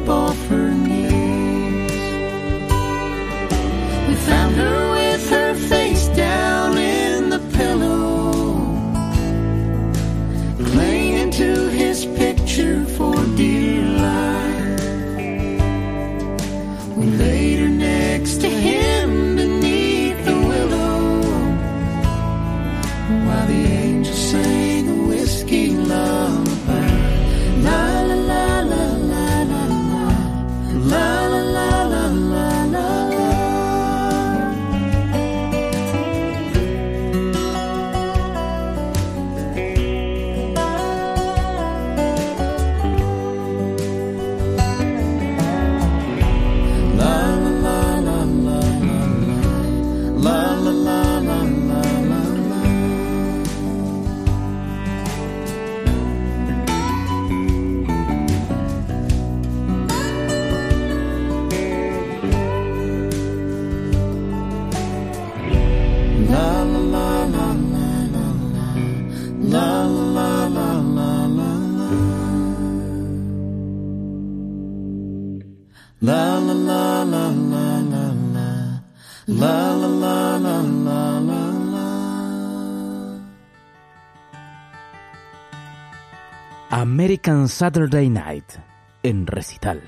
American 86.95 87.49
Saturday 87.49 88.07
Night 88.07 88.57
en 89.03 89.25
recital. 89.25 89.81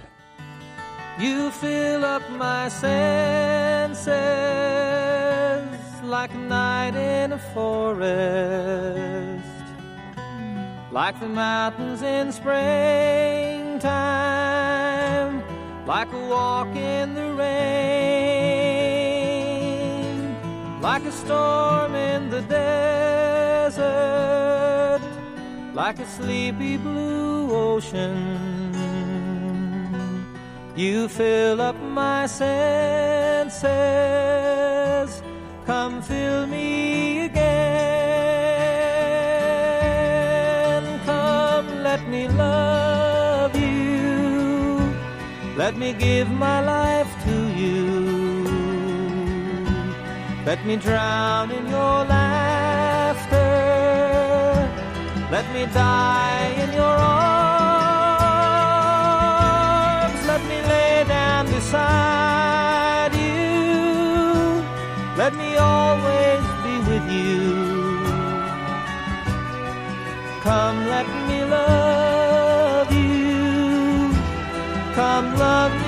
You 1.17 1.51
fill 1.51 2.03
up 2.03 2.29
my 2.31 2.67
senses 2.67 4.11
like 6.03 6.33
a 6.33 6.37
night 6.37 6.95
in 6.95 7.31
a 7.31 7.39
forest, 7.53 8.11
like 10.91 11.17
the 11.21 11.29
mountains 11.29 12.01
in 12.01 12.33
springtime, 12.33 13.81
like 15.85 16.11
a 16.11 16.27
walk 16.27 16.75
in 16.75 17.13
the 17.15 17.31
rain, 17.35 17.47
like 20.81 21.05
a 21.05 21.11
storm 21.13 21.95
in 21.95 22.29
the 22.29 22.41
desert, 22.41 23.87
like 25.77 25.99
a 25.99 26.05
sleepy 26.07 26.75
blue 26.77 27.51
ocean. 27.53 28.73
You 30.75 31.07
fill 31.07 31.61
up 31.61 31.79
my 31.79 32.25
senses. 32.25 33.61
Come 35.67 36.01
fill 36.01 36.47
me 36.47 37.25
again. 37.25 37.37
Come, 41.05 41.83
let 41.83 42.01
me 42.09 42.27
love 42.27 43.55
you. 43.55 44.81
Let 45.55 45.77
me 45.77 45.93
give 45.93 46.27
my 46.31 46.59
life 46.59 47.11
to 47.25 47.35
you. 47.61 47.85
Let 50.43 50.65
me 50.65 50.77
drown 50.77 51.51
in 51.51 51.67
your 51.67 52.03
laughter. 52.11 52.46
Let 55.29 55.45
me 55.53 55.65
die 55.73 56.53
in 56.63 56.71
your 56.71 56.83
arms. 56.83 57.27
Let 60.25 60.41
me 60.49 60.61
lay 60.73 61.03
down 61.05 61.47
beside 61.47 63.13
you. 63.13 64.63
Let 65.17 65.33
me 65.35 65.57
always 65.57 66.43
be 66.63 66.79
with 66.89 67.05
you. 67.11 67.41
Come, 70.47 70.79
let 70.95 71.07
me 71.27 71.43
love 71.43 72.89
you. 72.93 74.13
Come, 74.95 75.27
love 75.37 75.73
me 75.83 75.86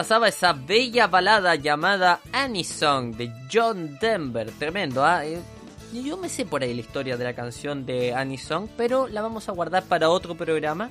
pasaba 0.00 0.28
esa 0.28 0.54
bella 0.54 1.08
balada 1.08 1.56
llamada 1.56 2.20
Annie 2.32 2.64
Song 2.64 3.14
de 3.16 3.30
John 3.52 3.98
Denver. 4.00 4.50
Tremendo, 4.52 5.04
¿ah? 5.04 5.26
Eh, 5.26 5.42
Yo 5.92 6.16
me 6.16 6.30
sé 6.30 6.46
por 6.46 6.62
ahí 6.62 6.72
la 6.72 6.80
historia 6.80 7.18
de 7.18 7.24
la 7.24 7.34
canción 7.34 7.84
de 7.84 8.14
Annie 8.14 8.38
Song, 8.38 8.70
pero 8.78 9.08
la 9.08 9.20
vamos 9.20 9.50
a 9.50 9.52
guardar 9.52 9.82
para 9.82 10.08
otro 10.08 10.34
programa. 10.34 10.88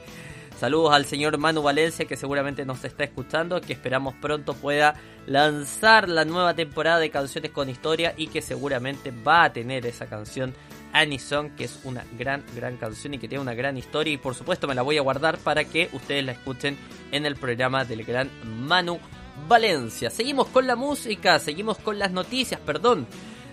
Saludos 0.60 0.92
al 0.92 1.06
señor 1.06 1.38
Manu 1.38 1.62
Valencia 1.62 2.04
que 2.04 2.14
seguramente 2.14 2.66
nos 2.66 2.84
está 2.84 3.04
escuchando, 3.04 3.58
que 3.62 3.72
esperamos 3.72 4.12
pronto 4.20 4.52
pueda 4.52 4.96
lanzar 5.26 6.10
la 6.10 6.26
nueva 6.26 6.52
temporada 6.52 6.98
de 6.98 7.08
canciones 7.08 7.52
con 7.52 7.70
historia 7.70 8.12
y 8.18 8.26
que 8.26 8.42
seguramente 8.42 9.14
va 9.26 9.44
a 9.44 9.52
tener 9.54 9.86
esa 9.86 10.04
canción 10.04 10.54
Annie 10.92 11.18
Song, 11.18 11.50
que 11.56 11.64
es 11.64 11.78
una 11.84 12.04
gran, 12.18 12.44
gran 12.54 12.76
canción 12.76 13.14
y 13.14 13.18
que 13.18 13.28
tiene 13.28 13.42
una 13.42 13.54
gran 13.54 13.76
historia 13.76 14.12
y 14.12 14.18
por 14.18 14.34
supuesto 14.34 14.66
me 14.66 14.74
la 14.74 14.82
voy 14.82 14.98
a 14.98 15.02
guardar 15.02 15.38
para 15.38 15.64
que 15.64 15.88
ustedes 15.92 16.24
la 16.24 16.32
escuchen 16.32 16.76
en 17.10 17.26
el 17.26 17.36
programa 17.36 17.84
del 17.84 18.04
gran 18.04 18.30
Manu 18.44 18.98
Valencia. 19.48 20.10
Seguimos 20.10 20.48
con 20.48 20.66
la 20.66 20.76
música, 20.76 21.38
seguimos 21.38 21.78
con 21.78 21.98
las 21.98 22.12
noticias, 22.12 22.60
perdón. 22.60 23.06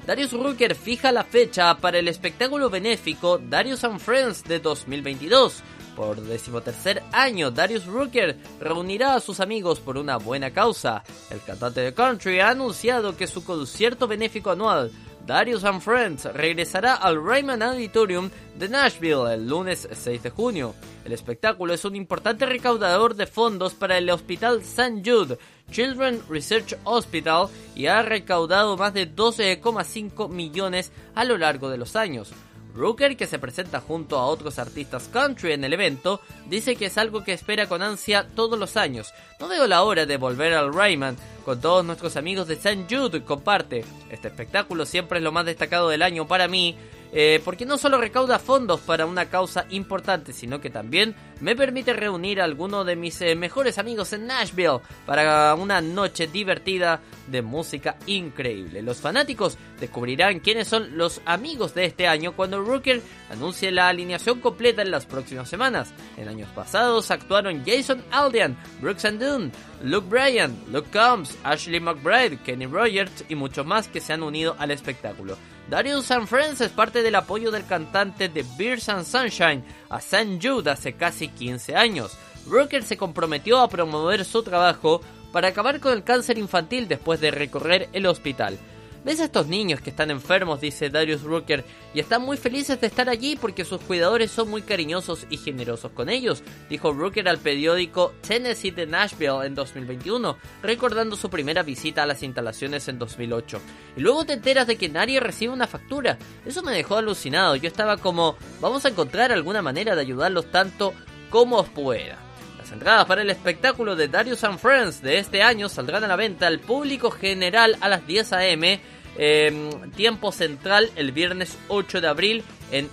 Darius 0.05 0.33
Rucker 0.33 0.75
fija 0.75 1.11
la 1.11 1.23
fecha 1.23 1.77
para 1.77 1.99
el 1.99 2.07
espectáculo 2.07 2.69
benéfico 2.69 3.37
Darius 3.37 3.83
and 3.83 3.99
Friends 3.99 4.43
de 4.43 4.59
2022. 4.59 5.61
Por 5.95 6.21
decimotercer 6.21 7.03
año, 7.11 7.51
Darius 7.51 7.85
Rucker 7.85 8.37
reunirá 8.59 9.15
a 9.15 9.19
sus 9.19 9.39
amigos 9.39 9.79
por 9.79 9.97
una 9.97 10.17
buena 10.17 10.51
causa. 10.51 11.03
El 11.29 11.41
cantante 11.41 11.81
de 11.81 11.93
country 11.93 12.39
ha 12.39 12.49
anunciado 12.49 13.17
que 13.17 13.27
su 13.27 13.43
concierto 13.43 14.07
benéfico 14.07 14.49
anual, 14.49 14.91
Darius 15.29 15.63
and 15.63 15.79
Friends, 15.79 16.25
regresará 16.25 16.95
al 16.95 17.23
Raymond 17.23 17.61
Auditorium 17.61 18.31
de 18.57 18.67
Nashville 18.67 19.31
el 19.31 19.47
lunes 19.47 19.87
6 19.91 20.23
de 20.23 20.31
junio. 20.31 20.73
El 21.05 21.11
espectáculo 21.11 21.71
es 21.71 21.85
un 21.85 21.95
importante 21.95 22.47
recaudador 22.47 23.13
de 23.13 23.27
fondos 23.27 23.75
para 23.75 23.99
el 23.99 24.09
Hospital 24.09 24.61
St. 24.61 25.03
Jude 25.05 25.37
Children 25.69 26.23
Research 26.27 26.75
Hospital 26.83 27.47
y 27.75 27.85
ha 27.85 28.01
recaudado 28.01 28.75
más 28.75 28.95
de 28.95 29.07
12,5 29.07 30.29
millones 30.29 30.91
a 31.13 31.23
lo 31.25 31.37
largo 31.37 31.69
de 31.69 31.77
los 31.77 31.95
años. 31.95 32.31
Rooker, 32.73 33.17
que 33.17 33.27
se 33.27 33.39
presenta 33.39 33.81
junto 33.81 34.17
a 34.17 34.25
otros 34.25 34.59
artistas 34.59 35.09
country 35.11 35.53
en 35.53 35.63
el 35.63 35.73
evento, 35.73 36.21
dice 36.47 36.75
que 36.75 36.85
es 36.85 36.97
algo 36.97 37.23
que 37.23 37.33
espera 37.33 37.67
con 37.67 37.81
ansia 37.81 38.27
todos 38.35 38.57
los 38.59 38.77
años. 38.77 39.13
No 39.39 39.47
veo 39.47 39.67
la 39.67 39.83
hora 39.83 40.05
de 40.05 40.17
volver 40.17 40.53
al 40.53 40.73
Rayman 40.73 41.17
con 41.45 41.61
todos 41.61 41.83
nuestros 41.83 42.15
amigos 42.15 42.47
de 42.47 42.55
St. 42.55 42.85
Jude. 42.89 43.23
Comparte, 43.23 43.83
este 44.09 44.27
espectáculo 44.27 44.85
siempre 44.85 45.19
es 45.19 45.23
lo 45.23 45.31
más 45.31 45.45
destacado 45.45 45.89
del 45.89 46.03
año 46.03 46.27
para 46.27 46.47
mí. 46.47 46.77
Eh, 47.11 47.41
porque 47.43 47.65
no 47.65 47.77
solo 47.77 47.97
recauda 47.97 48.39
fondos 48.39 48.81
para 48.81 49.05
una 49.05 49.25
causa 49.25 49.65
importante, 49.69 50.33
sino 50.33 50.61
que 50.61 50.69
también 50.69 51.15
me 51.39 51.55
permite 51.55 51.93
reunir 51.93 52.41
a 52.41 52.43
algunos 52.43 52.85
de 52.85 52.95
mis 52.95 53.19
eh, 53.21 53.35
mejores 53.35 53.77
amigos 53.77 54.13
en 54.13 54.27
Nashville 54.27 54.81
para 55.05 55.55
una 55.55 55.81
noche 55.81 56.27
divertida 56.27 57.01
de 57.27 57.41
música 57.41 57.97
increíble. 58.07 58.81
Los 58.81 58.97
fanáticos 58.97 59.57
descubrirán 59.79 60.39
quiénes 60.39 60.67
son 60.67 60.97
los 60.97 61.21
amigos 61.25 61.73
de 61.73 61.85
este 61.85 62.07
año 62.07 62.35
cuando 62.35 62.61
Rooker 62.61 63.01
anuncie 63.31 63.71
la 63.71 63.87
alineación 63.87 64.39
completa 64.39 64.81
en 64.81 64.91
las 64.91 65.05
próximas 65.05 65.49
semanas. 65.49 65.93
En 66.17 66.27
años 66.27 66.49
pasados 66.53 67.11
actuaron 67.11 67.63
Jason 67.65 68.03
Aldean, 68.11 68.57
Brooks 68.81 69.05
and 69.05 69.23
Dunn, 69.23 69.51
Luke 69.83 70.07
Bryan, 70.09 70.55
Luke 70.71 70.89
Combs, 70.91 71.37
Ashley 71.43 71.79
McBride, 71.79 72.37
Kenny 72.43 72.65
Rogers 72.65 73.25
y 73.29 73.35
muchos 73.35 73.65
más 73.65 73.87
que 73.87 74.01
se 74.01 74.13
han 74.13 74.23
unido 74.23 74.55
al 74.59 74.71
espectáculo. 74.71 75.37
Darius 75.69 76.09
and 76.09 76.25
Friends 76.25 76.61
es 76.61 76.71
parte 76.71 77.03
del 77.03 77.13
apoyo 77.13 77.51
del 77.51 77.63
cantante 77.63 78.27
de 78.27 78.43
Beers 78.57 78.89
and 78.89 79.05
Sunshine 79.05 79.63
a 79.89 79.99
St. 79.99 80.39
Jude 80.41 80.71
hace 80.71 80.93
casi 80.93 81.27
15 81.27 81.75
años. 81.75 82.17
Rooker 82.47 82.81
se 82.81 82.97
comprometió 82.97 83.59
a 83.59 83.69
promover 83.69 84.25
su 84.25 84.41
trabajo 84.41 85.01
para 85.31 85.49
acabar 85.49 85.79
con 85.79 85.93
el 85.93 86.03
cáncer 86.03 86.39
infantil 86.39 86.87
después 86.87 87.21
de 87.21 87.29
recorrer 87.29 87.87
el 87.93 88.07
hospital. 88.07 88.57
Ves 89.05 89.21
a 89.21 89.25
estos 89.25 89.47
niños 89.47 89.79
que 89.79 89.91
están 89.91 90.11
enfermos, 90.11 90.59
dice 90.59 90.89
Darius 90.89 91.23
Rucker, 91.23 91.63
y 91.93 92.01
están 92.01 92.21
muy 92.21 92.35
felices 92.35 92.81
de 92.81 92.87
estar 92.87 93.07
allí 93.09 93.37
porque 93.37 93.63
sus 93.63 93.79
cuidadores 93.81 94.29
son 94.29 94.49
muy 94.49 94.61
cariñosos 94.61 95.25
y 95.29 95.37
generosos 95.37 95.91
con 95.91 96.09
ellos, 96.09 96.43
dijo 96.69 96.91
Rucker 96.91 97.29
al 97.29 97.37
periódico 97.37 98.13
Tennessee 98.27 98.71
de 98.71 98.87
Nashville 98.87 99.45
en 99.45 99.55
2021, 99.55 100.37
recordando 100.61 101.15
su 101.15 101.29
primera 101.29 101.63
visita 101.63 102.03
a 102.03 102.05
las 102.05 102.23
instalaciones 102.23 102.87
en 102.89 102.99
2008. 102.99 103.61
Y 103.95 104.01
luego 104.01 104.25
te 104.25 104.33
enteras 104.33 104.67
de 104.67 104.75
que 104.75 104.89
nadie 104.89 105.19
recibe 105.19 105.53
una 105.53 105.67
factura. 105.67 106.17
Eso 106.45 106.61
me 106.61 106.73
dejó 106.73 106.97
alucinado. 106.97 107.55
Yo 107.55 107.67
estaba 107.67 107.97
como, 107.97 108.35
vamos 108.59 108.85
a 108.85 108.89
encontrar 108.89 109.31
alguna 109.31 109.61
manera 109.61 109.95
de 109.95 110.01
ayudarlos 110.01 110.51
tanto 110.51 110.93
como 111.29 111.57
os 111.57 111.69
pueda. 111.69 112.28
Entradas 112.71 113.05
para 113.05 113.21
el 113.21 113.29
espectáculo 113.29 113.95
de 113.95 114.07
Darius 114.07 114.43
and 114.43 114.59
Friends 114.59 115.01
de 115.01 115.17
este 115.17 115.41
año 115.43 115.69
saldrán 115.69 116.03
a 116.03 116.07
la 116.07 116.15
venta 116.15 116.47
al 116.47 116.59
público 116.59 117.11
general 117.11 117.77
a 117.81 117.89
las 117.89 118.05
10 118.05 118.33
a.m. 118.33 118.79
Em, 119.17 119.91
tiempo 119.91 120.31
central 120.31 120.89
el 120.95 121.11
viernes 121.11 121.57
8 121.67 121.99
de 122.01 122.07
abril 122.07 122.43
en 122.71 122.89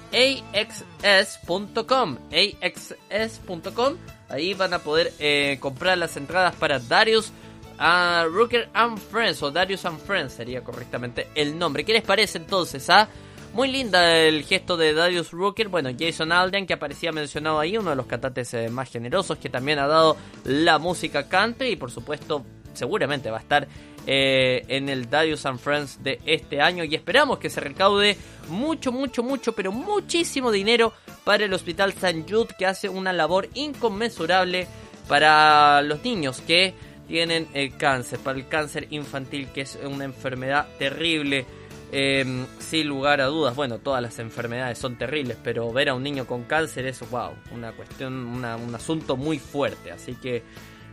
axs.com. 0.59 2.19
axs.com. 2.63 3.97
Ahí 4.29 4.55
van 4.55 4.75
a 4.75 4.81
poder 4.81 5.13
eh, 5.19 5.59
comprar 5.61 5.99
las 5.99 6.17
entradas 6.17 6.55
para 6.57 6.79
Darius 6.79 7.33
a 7.79 8.25
Rooker 8.31 8.69
and 8.73 8.99
Friends 8.99 9.43
o 9.43 9.51
Darius 9.51 9.85
and 9.85 10.01
Friends 10.01 10.33
sería 10.33 10.65
correctamente 10.65 11.29
el 11.35 11.59
nombre. 11.59 11.85
¿Qué 11.85 11.93
les 11.93 12.03
parece 12.03 12.39
entonces? 12.39 12.89
Ah? 12.91 13.09
Muy 13.57 13.73
linda 13.73 14.15
el 14.15 14.45
gesto 14.45 14.77
de 14.77 14.93
Darius 14.93 15.31
Rooker. 15.31 15.69
Bueno, 15.69 15.89
Jason 15.99 16.31
Aldean 16.31 16.67
que 16.67 16.75
aparecía 16.75 17.11
mencionado 17.11 17.59
ahí, 17.59 17.79
uno 17.79 17.89
de 17.89 17.97
los 17.97 18.05
cantantes 18.05 18.53
eh, 18.53 18.69
más 18.69 18.91
generosos 18.91 19.39
que 19.39 19.49
también 19.49 19.79
ha 19.79 19.87
dado 19.87 20.19
la 20.45 20.79
música 20.79 21.27
country 21.27 21.69
y 21.69 21.77
por 21.77 21.91
supuesto 21.91 22.45
seguramente 22.75 23.31
va 23.31 23.39
a 23.39 23.41
estar 23.41 23.67
eh, 24.07 24.63
en 24.69 24.91
el 24.91 25.09
Darius 25.09 25.47
and 25.47 25.59
Friends 25.59 26.03
de 26.05 26.21
este 26.27 26.61
año 26.61 26.85
y 26.85 26.95
esperamos 26.95 27.39
que 27.39 27.49
se 27.49 27.61
recaude 27.61 28.19
mucho, 28.51 28.93
mucho, 28.93 29.23
mucho, 29.23 29.53
pero 29.53 29.73
muchísimo 29.73 30.53
dinero 30.53 30.93
para 31.25 31.47
el 31.47 31.53
Hospital 31.55 31.93
St. 31.93 32.27
Jude 32.29 32.55
que 32.59 32.67
hace 32.67 32.91
una 32.91 33.15
labor 33.15 33.49
inconmensurable 33.55 34.67
para 35.09 35.81
los 35.81 36.05
niños 36.05 36.43
que 36.43 36.75
tienen 37.09 37.49
el 37.55 37.75
cáncer, 37.79 38.19
para 38.19 38.37
el 38.39 38.49
cáncer 38.49 38.89
infantil, 38.91 39.49
que 39.55 39.63
es 39.63 39.79
una 39.83 40.05
enfermedad 40.05 40.67
terrible. 40.79 41.47
Em, 41.93 42.47
sin 42.59 42.89
lugar 42.89 43.21
a 43.21 43.27
dudas, 43.27 43.55
bueno, 43.55 43.79
todas 43.79 44.03
las 44.03 44.19
enfermedades 44.19 44.77
son 44.79 44.97
terribles, 44.97 45.37
pero 45.43 45.73
ver 45.73 45.89
a 45.89 45.95
un 45.95 46.03
niño 46.03 46.27
con 46.27 46.43
cáncer 46.45 46.87
es, 46.87 47.09
wow, 47.11 47.33
una 47.53 47.73
cuestión, 47.73 48.15
un 48.15 48.75
asunto 48.75 49.17
muy 49.17 49.39
fuerte. 49.39 49.93
Así 49.93 50.15
que 50.15 50.43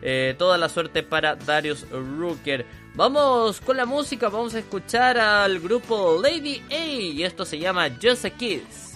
eh, 0.06 0.36
toda 0.38 0.58
la 0.58 0.68
suerte 0.68 1.02
para 1.02 1.36
Darius 1.36 1.88
Rooker. 1.90 2.66
Vamos 2.94 3.62
con 3.62 3.78
la 3.78 3.86
música, 3.86 4.28
vamos 4.28 4.54
a 4.54 4.60
escuchar 4.60 5.18
al 5.18 5.60
grupo 5.62 6.20
Lady 6.22 6.62
A 6.70 6.86
y 6.86 7.24
esto 7.24 7.46
se 7.46 7.58
llama 7.58 7.90
Just 8.02 8.26
a 8.26 8.30
Kiss. 8.30 8.93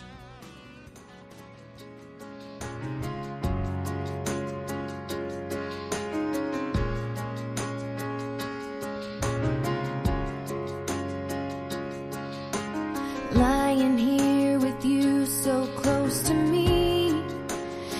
Lying 13.37 13.97
here 13.99 14.57
with 14.57 14.83
you 14.83 15.25
so 15.27 15.67
close 15.75 16.23
to 16.23 16.33
me. 16.33 17.21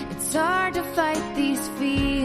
It's 0.09 0.33
hard 0.33 0.73
to 0.73 0.83
fight 0.83 1.35
these 1.35 1.67
feelings 1.79 2.16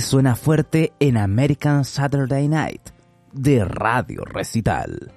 suena 0.00 0.36
fuerte 0.36 0.92
en 1.00 1.16
American 1.16 1.84
Saturday 1.84 2.48
Night 2.48 2.90
de 3.32 3.64
Radio 3.64 4.24
Recital. 4.24 5.15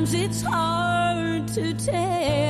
Sometimes 0.00 0.14
it's 0.14 0.42
hard 0.42 1.48
to 1.48 1.74
tell. 1.74 2.49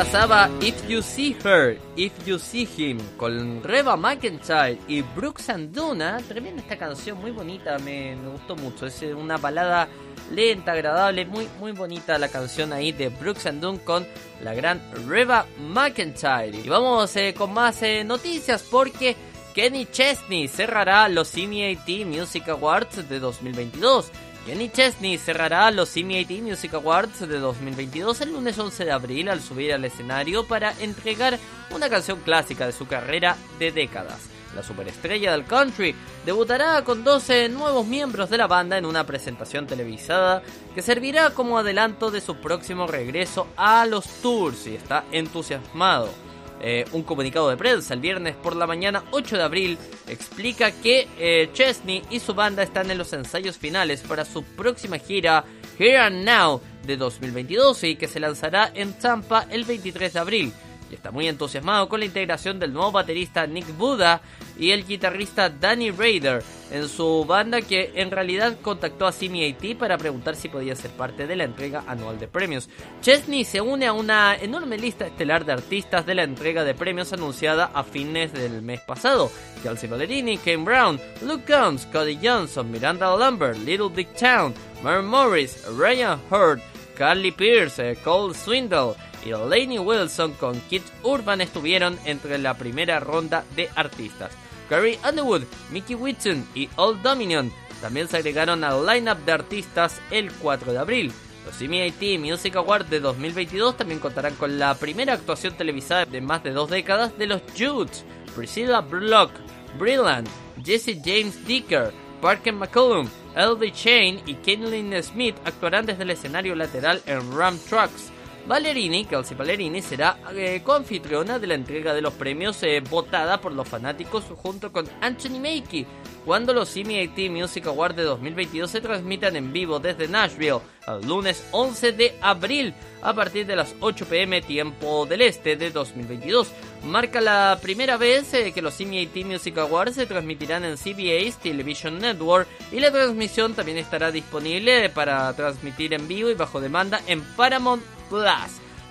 Pasaba 0.00 0.48
If 0.62 0.88
You 0.88 1.02
See 1.02 1.36
Her, 1.44 1.76
If 1.94 2.26
You 2.26 2.38
See 2.38 2.66
Him, 2.74 2.98
con 3.18 3.62
Reba 3.62 3.98
McIntyre 3.98 4.78
y 4.88 5.02
Brooks 5.02 5.50
and 5.50 5.74
Duna. 5.74 6.16
Tremenda 6.26 6.62
esta 6.62 6.78
canción, 6.78 7.20
muy 7.20 7.32
bonita, 7.32 7.78
me, 7.80 8.16
gustó 8.16 8.56
mucho. 8.56 8.86
Es 8.86 9.02
eh, 9.02 9.12
una 9.12 9.36
balada 9.36 9.88
lenta, 10.32 10.72
agradable, 10.72 11.26
muy, 11.26 11.46
muy 11.58 11.72
bonita 11.72 12.16
la 12.16 12.28
canción 12.28 12.72
ahí 12.72 12.92
de 12.92 13.10
Brooks 13.10 13.44
and 13.44 13.60
Dunn 13.60 13.76
con 13.76 14.06
la 14.42 14.54
gran 14.54 14.80
Reba 15.06 15.44
McIntyre. 15.58 16.56
Y 16.64 16.68
vamos 16.70 17.14
eh, 17.16 17.34
con 17.36 17.52
más 17.52 17.82
eh, 17.82 18.02
noticias 18.02 18.64
porque 18.70 19.14
Kenny 19.54 19.84
Chesney 19.84 20.48
cerrará 20.48 21.10
los 21.10 21.30
CMAT 21.30 22.06
Music 22.06 22.48
Awards 22.48 23.06
de 23.06 23.20
2022. 23.20 24.10
Kenny 24.46 24.70
Chesney 24.70 25.18
cerrará 25.18 25.70
los 25.70 25.90
CMAT 25.90 26.30
Music 26.42 26.72
Awards 26.74 27.20
de 27.20 27.38
2022 27.38 28.22
el 28.22 28.32
lunes 28.32 28.58
11 28.58 28.86
de 28.86 28.90
abril 28.90 29.28
al 29.28 29.42
subir 29.42 29.72
al 29.72 29.84
escenario 29.84 30.46
para 30.46 30.72
entregar 30.80 31.38
una 31.70 31.90
canción 31.90 32.20
clásica 32.20 32.66
de 32.66 32.72
su 32.72 32.86
carrera 32.86 33.36
de 33.58 33.70
décadas. 33.70 34.18
La 34.56 34.62
superestrella 34.62 35.32
del 35.32 35.44
country 35.44 35.94
debutará 36.24 36.82
con 36.84 37.04
12 37.04 37.50
nuevos 37.50 37.86
miembros 37.86 38.30
de 38.30 38.38
la 38.38 38.46
banda 38.46 38.78
en 38.78 38.86
una 38.86 39.04
presentación 39.04 39.66
televisada 39.66 40.42
que 40.74 40.82
servirá 40.82 41.30
como 41.30 41.58
adelanto 41.58 42.10
de 42.10 42.20
su 42.20 42.36
próximo 42.36 42.86
regreso 42.86 43.46
a 43.56 43.84
los 43.86 44.06
tours 44.22 44.66
y 44.66 44.74
está 44.74 45.04
entusiasmado. 45.12 46.29
Eh, 46.62 46.84
un 46.92 47.02
comunicado 47.02 47.48
de 47.48 47.56
prensa 47.56 47.94
el 47.94 48.00
viernes 48.00 48.36
por 48.36 48.54
la 48.54 48.66
mañana 48.66 49.04
8 49.12 49.38
de 49.38 49.42
abril 49.42 49.78
explica 50.06 50.70
que 50.70 51.08
eh, 51.18 51.48
Chesney 51.54 52.02
y 52.10 52.20
su 52.20 52.34
banda 52.34 52.62
están 52.62 52.90
en 52.90 52.98
los 52.98 53.14
ensayos 53.14 53.56
finales 53.56 54.02
para 54.02 54.26
su 54.26 54.42
próxima 54.42 54.98
gira 54.98 55.44
Here 55.78 55.96
and 55.96 56.24
Now 56.24 56.60
de 56.86 56.98
2022 56.98 57.84
y 57.84 57.96
que 57.96 58.08
se 58.08 58.20
lanzará 58.20 58.70
en 58.74 58.92
Tampa 58.92 59.46
el 59.50 59.64
23 59.64 60.12
de 60.12 60.18
abril. 60.18 60.52
Y 60.90 60.94
está 60.94 61.10
muy 61.10 61.28
entusiasmado 61.28 61.88
con 61.88 62.00
la 62.00 62.06
integración 62.06 62.58
del 62.58 62.72
nuevo 62.72 62.90
baterista 62.92 63.46
Nick 63.46 63.76
Buda 63.76 64.20
y 64.58 64.72
el 64.72 64.84
guitarrista 64.86 65.48
Danny 65.48 65.90
Raider 65.90 66.42
en 66.70 66.88
su 66.88 67.24
banda 67.24 67.62
que 67.62 67.92
en 67.94 68.10
realidad 68.10 68.58
contactó 68.60 69.06
a 69.06 69.12
Simi 69.12 69.56
para 69.78 69.98
preguntar 69.98 70.36
si 70.36 70.48
podía 70.48 70.74
ser 70.74 70.90
parte 70.92 71.26
de 71.26 71.36
la 71.36 71.44
entrega 71.44 71.84
anual 71.86 72.18
de 72.18 72.28
premios. 72.28 72.68
Chesney 73.00 73.44
se 73.44 73.60
une 73.60 73.86
a 73.86 73.92
una 73.92 74.36
enorme 74.36 74.78
lista 74.78 75.06
estelar 75.06 75.44
de 75.44 75.52
artistas 75.52 76.06
de 76.06 76.14
la 76.14 76.22
entrega 76.22 76.64
de 76.64 76.74
premios 76.74 77.12
anunciada 77.12 77.70
a 77.74 77.84
fines 77.84 78.32
del 78.32 78.62
mes 78.62 78.80
pasado. 78.80 79.30
Kelsey 79.62 79.88
Ballerini, 79.88 80.38
Kane 80.38 80.64
Brown, 80.64 81.00
Luke 81.22 81.44
Combs, 81.52 81.86
Cody 81.86 82.18
Johnson, 82.22 82.70
Miranda 82.70 83.14
Lambert, 83.16 83.58
Little 83.58 83.88
Big 83.88 84.08
Town, 84.14 84.54
Mary 84.82 85.02
Morris, 85.02 85.64
Ryan 85.76 86.18
Hurd, 86.30 86.60
Carly 87.00 87.32
Pierce, 87.32 87.96
Cole 88.04 88.34
Swindle, 88.34 88.92
y 89.24 89.30
Lainey 89.30 89.78
Wilson 89.78 90.34
con 90.34 90.60
Kids 90.68 90.92
Urban 91.02 91.40
estuvieron 91.40 91.98
entre 92.04 92.36
la 92.36 92.58
primera 92.58 93.00
ronda 93.00 93.42
de 93.56 93.70
artistas. 93.74 94.32
Carrie 94.68 94.98
Underwood, 95.08 95.44
Mickey 95.70 95.96
Whitson 95.96 96.46
y 96.54 96.68
Old 96.76 97.00
Dominion 97.00 97.50
también 97.80 98.06
se 98.06 98.18
agregaron 98.18 98.64
al 98.64 98.84
lineup 98.84 99.16
de 99.24 99.32
artistas 99.32 99.98
el 100.10 100.30
4 100.30 100.74
de 100.74 100.78
abril. 100.78 101.12
Los 101.46 101.58
MIT 101.62 102.20
Music 102.20 102.56
Awards 102.56 102.90
de 102.90 103.00
2022 103.00 103.78
también 103.78 103.98
contarán 103.98 104.34
con 104.34 104.58
la 104.58 104.74
primera 104.74 105.14
actuación 105.14 105.56
televisada 105.56 106.04
de 106.04 106.20
más 106.20 106.44
de 106.44 106.50
dos 106.50 106.68
décadas 106.68 107.16
de 107.16 107.26
los 107.26 107.40
Jutes. 107.58 108.04
Priscilla 108.36 108.82
Block, 108.82 109.30
Brillant, 109.78 110.28
Jesse 110.62 110.98
James 111.02 111.46
Dicker, 111.46 111.94
Parker 112.20 112.52
McCollum, 112.52 113.08
L.B. 113.34 113.72
Chain 113.72 114.20
y 114.26 114.34
Kenlyn 114.34 115.02
Smith 115.02 115.36
actuarán 115.44 115.86
desde 115.86 116.02
el 116.02 116.10
escenario 116.10 116.54
lateral 116.54 117.02
en 117.06 117.36
Ram 117.36 117.58
Trucks. 117.68 118.10
Ballerini, 118.50 119.04
Kelsey 119.04 119.36
Ballerini, 119.36 119.80
será 119.80 120.18
eh, 120.34 120.60
coanfitriona 120.64 121.38
de 121.38 121.46
la 121.46 121.54
entrega 121.54 121.94
de 121.94 122.02
los 122.02 122.14
premios 122.14 122.60
eh, 122.64 122.82
votada 122.90 123.40
por 123.40 123.52
los 123.52 123.68
fanáticos 123.68 124.24
junto 124.42 124.72
con 124.72 124.88
Anthony 125.00 125.38
Mackie, 125.38 125.86
cuando 126.26 126.52
los 126.52 126.68
CMAT 126.68 127.16
Music 127.30 127.68
Awards 127.68 127.94
de 127.94 128.02
2022 128.02 128.68
se 128.68 128.80
transmitan 128.80 129.36
en 129.36 129.52
vivo 129.52 129.78
desde 129.78 130.08
Nashville 130.08 130.58
el 130.88 131.06
lunes 131.06 131.46
11 131.52 131.92
de 131.92 132.18
abril 132.20 132.74
a 133.02 133.14
partir 133.14 133.46
de 133.46 133.54
las 133.54 133.72
8 133.78 134.04
pm 134.06 134.42
tiempo 134.42 135.06
del 135.06 135.20
este 135.20 135.54
de 135.54 135.70
2022. 135.70 136.50
Marca 136.86 137.20
la 137.20 137.56
primera 137.62 137.98
vez 137.98 138.34
eh, 138.34 138.50
que 138.50 138.62
los 138.62 138.74
CMAT 138.74 139.14
Music 139.26 139.58
Awards 139.58 139.94
se 139.94 140.06
transmitirán 140.06 140.64
en 140.64 140.76
CBS 140.76 141.38
Television 141.40 142.00
Network 142.00 142.48
y 142.72 142.80
la 142.80 142.90
transmisión 142.90 143.54
también 143.54 143.78
estará 143.78 144.10
disponible 144.10 144.88
para 144.88 145.32
transmitir 145.34 145.94
en 145.94 146.08
vivo 146.08 146.30
y 146.30 146.34
bajo 146.34 146.60
demanda 146.60 147.00
en 147.06 147.22
Paramount 147.36 147.99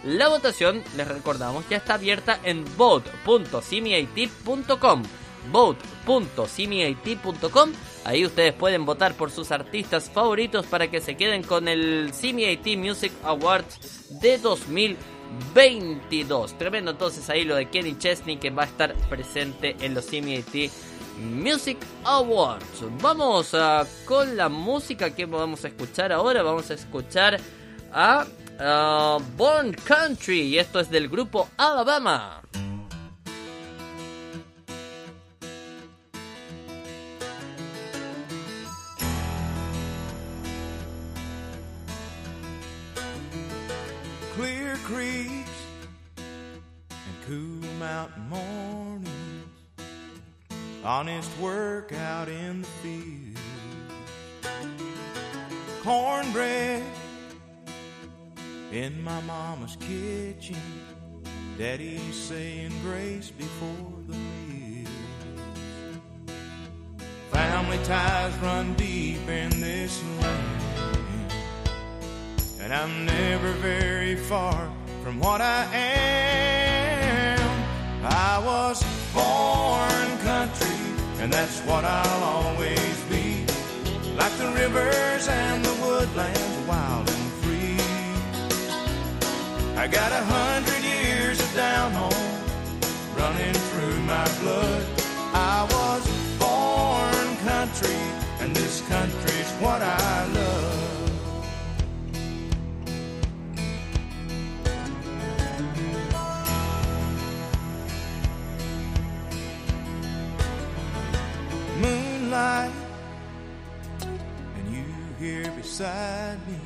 la 0.03 0.27
votación, 0.29 0.83
les 0.95 1.07
recordamos, 1.07 1.67
ya 1.69 1.77
está 1.77 1.93
abierta 1.95 2.39
en 2.43 2.63
vote.cmiat.com. 2.77 5.03
Vote.cmiat.com. 5.51 7.71
Ahí 8.05 8.23
ustedes 8.25 8.53
pueden 8.53 8.85
votar 8.85 9.15
por 9.15 9.31
sus 9.31 9.51
artistas 9.51 10.09
favoritos 10.09 10.65
para 10.67 10.89
que 10.89 11.01
se 11.01 11.17
queden 11.17 11.43
con 11.43 11.67
el 11.67 12.11
CMAT 12.11 12.77
Music 12.77 13.11
Awards 13.23 14.21
de 14.21 14.37
2022. 14.37 16.57
Tremendo 16.57 16.91
entonces 16.91 17.29
ahí 17.29 17.43
lo 17.43 17.55
de 17.55 17.69
Kenny 17.69 17.97
Chesney 17.97 18.37
que 18.37 18.51
va 18.51 18.63
a 18.63 18.67
estar 18.67 18.93
presente 19.09 19.75
en 19.81 19.93
los 19.93 20.05
CMAT 20.05 20.71
Music 21.19 21.77
Awards. 22.05 22.85
Vamos 23.01 23.53
a, 23.53 23.85
con 24.05 24.37
la 24.37 24.47
música 24.49 25.13
que 25.13 25.25
vamos 25.25 25.65
a 25.65 25.67
escuchar 25.67 26.13
ahora. 26.13 26.41
Vamos 26.41 26.71
a 26.71 26.75
escuchar 26.75 27.37
a 27.91 28.25
uh, 28.59 29.19
Born 29.37 29.73
Country 29.73 30.41
y 30.41 30.57
esto 30.57 30.79
es 30.79 30.89
del 30.89 31.07
grupo 31.07 31.47
Alabama. 31.57 32.41
Clear 44.35 44.77
creeks 44.85 45.49
and 46.89 47.15
cool 47.27 47.69
mountain 47.77 48.29
mornings, 48.29 49.09
honest 50.83 51.29
work 51.39 51.91
out 51.91 52.29
in 52.29 52.61
the 52.61 52.67
field, 52.81 53.37
cornbread 55.83 56.88
in 58.71 59.01
my 59.03 59.19
mama's 59.21 59.75
kitchen. 59.77 60.57
Daddy's 61.57 62.15
saying 62.15 62.71
grace 62.83 63.31
before 63.31 63.93
the 64.07 64.15
meal. 64.15 64.87
Family 67.31 67.79
ties 67.83 68.35
run 68.37 68.73
deep 68.75 69.27
in 69.27 69.49
this 69.59 70.03
land, 70.21 71.33
and 72.61 72.73
I'm 72.73 73.05
never 73.05 73.51
very 73.53 74.15
far 74.15 74.71
from 75.03 75.19
what 75.19 75.41
I 75.41 75.65
am. 75.73 77.39
I 78.05 78.39
was 78.45 78.83
born 79.13 80.17
country, 80.19 80.77
and 81.21 81.33
that's 81.33 81.59
what 81.61 81.83
I'll 81.83 82.23
always 82.23 83.03
be. 83.09 83.45
Like 84.15 84.33
the 84.37 84.51
rivers 84.51 85.27
and 85.27 85.65
the 85.65 85.73
woodlands, 85.85 86.67
wild. 86.67 87.18
I 89.79 89.87
got 89.87 90.11
a 90.11 90.25
hundred 90.25 90.83
years 90.83 91.39
of 91.39 91.55
down 91.55 91.93
home 91.93 92.11
running 93.15 93.53
through 93.53 93.97
my 94.01 94.27
blood. 94.41 94.85
I 95.33 95.63
was 95.71 96.03
born 96.37 97.37
country, 97.47 97.95
and 98.41 98.53
this 98.53 98.81
country's 98.89 99.51
what 99.61 99.81
I 99.81 100.25
love. 100.33 100.75
Moonlight, 111.79 112.71
and 114.57 114.73
you 114.73 114.83
here 115.19 115.49
beside 115.51 116.45
me 116.49 116.59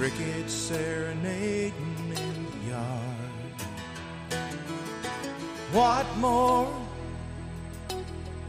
crickets 0.00 0.54
serenade 0.54 1.74
in 1.78 1.89
What 5.72 6.04
more 6.16 6.66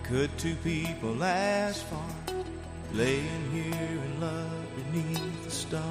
could 0.02 0.36
two 0.40 0.56
people 0.64 1.24
ask 1.24 1.86
for? 1.86 2.34
Laying 2.94 3.52
here 3.52 4.02
in 4.06 4.20
love 4.20 4.66
beneath 4.76 5.44
the 5.46 5.52
stars. 5.52 5.86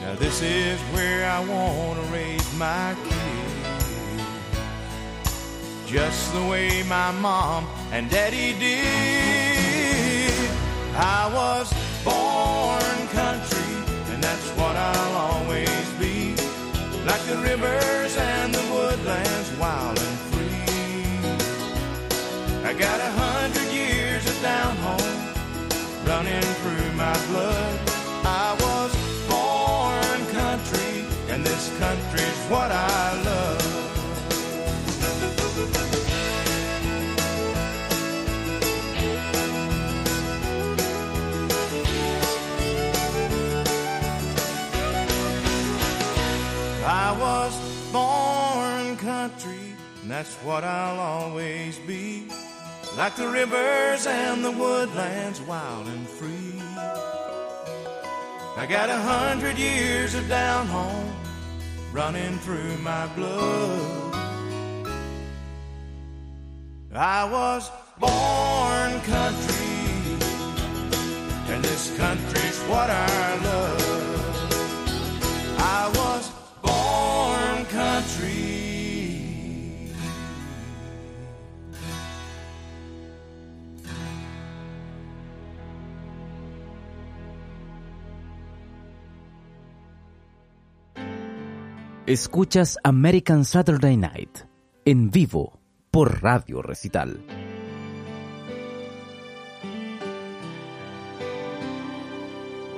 Now 0.00 0.14
this 0.14 0.40
is 0.40 0.80
where 0.94 1.30
I 1.30 1.40
want 1.44 2.02
to 2.02 2.06
raise 2.14 2.56
my 2.56 2.96
kids, 3.04 4.26
just 5.86 6.32
the 6.32 6.42
way 6.46 6.82
my 6.84 7.10
mom 7.10 7.68
and 7.92 8.08
daddy 8.08 8.58
did. 8.58 10.32
I 10.96 11.30
was 11.32 11.70
born 12.02 13.06
country, 13.08 13.74
and 14.14 14.24
that's 14.24 14.48
what 14.56 14.74
I'll 14.76 15.16
always 15.30 15.90
be. 16.00 16.34
Like 17.04 17.22
the 17.26 17.36
rivers 17.36 18.01
I 22.72 22.74
got 22.74 23.00
a 23.00 23.10
hundred 23.10 23.70
years 23.70 24.24
of 24.26 24.40
down 24.40 24.74
home 24.76 25.18
running 26.06 26.40
through 26.40 26.92
my 26.96 27.12
blood. 27.26 27.78
I 28.24 28.56
was 28.64 28.92
born 29.28 30.20
country, 30.32 31.04
and 31.28 31.44
this 31.44 31.68
country's 31.78 32.38
what 32.48 32.72
I 32.72 33.22
love. 33.28 33.60
I 46.86 47.12
was 47.20 47.52
born 47.92 48.96
country, 48.96 49.76
and 50.00 50.10
that's 50.10 50.36
what 50.36 50.64
I'll 50.64 50.98
always 50.98 51.78
be. 51.80 52.28
Like 52.96 53.16
the 53.16 53.26
rivers 53.26 54.06
and 54.06 54.44
the 54.44 54.50
woodlands, 54.50 55.40
wild 55.42 55.86
and 55.86 56.06
free. 56.06 56.60
I 58.54 58.66
got 58.66 58.90
a 58.90 58.98
hundred 58.98 59.56
years 59.56 60.14
of 60.14 60.28
down 60.28 60.66
home 60.66 61.10
running 61.90 62.38
through 62.40 62.76
my 62.78 63.06
blood. 63.16 64.14
I 66.94 67.24
was 67.24 67.70
born 67.98 69.00
country, 69.00 69.72
and 71.48 71.64
this 71.64 71.96
country's 71.96 72.60
what 72.68 72.90
I 72.90 73.36
love. 73.42 73.81
Escuchas 92.06 92.78
American 92.82 93.44
Saturday 93.44 93.96
Night 93.96 94.40
en 94.84 95.12
vivo 95.12 95.60
por 95.92 96.20
Radio 96.20 96.60
Recital. 96.60 97.24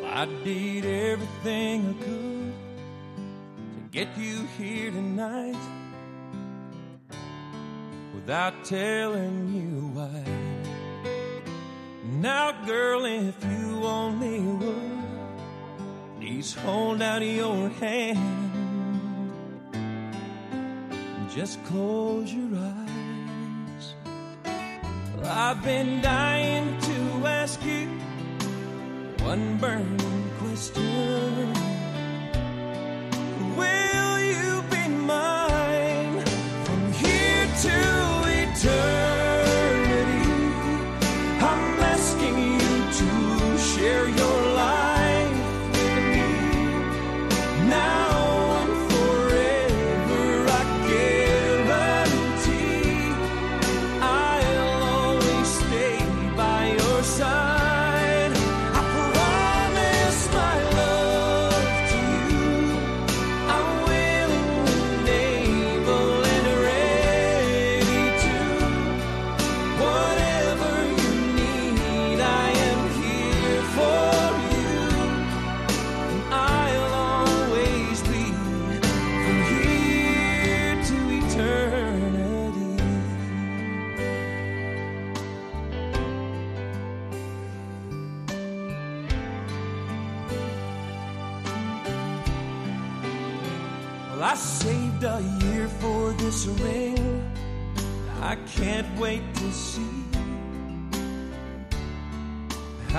I 0.05 0.27
did 0.45 0.85
everything 0.85 1.97
I 1.99 2.05
could 2.05 2.53
to 3.73 3.89
get 3.91 4.09
you 4.19 4.47
here 4.59 4.91
tonight 4.91 5.57
without 8.15 8.63
telling 8.63 9.55
you 9.55 9.89
why. 9.95 10.23
Now, 12.21 12.53
girl, 12.67 13.07
if 13.07 13.43
you 13.43 13.87
only 13.87 14.41
would, 14.41 15.01
please 16.21 16.53
hold 16.53 17.01
out 17.01 17.23
your 17.23 17.71
hand. 17.71 18.54
Just 21.35 21.65
close 21.65 22.33
your 22.33 22.49
eyes. 22.57 23.95
I've 25.25 25.61
been 25.65 26.01
dying 26.01 26.81
to 26.81 27.27
ask 27.27 27.61
you 27.65 27.89
one 29.19 29.59
burning 29.59 30.31
question. 30.39 31.44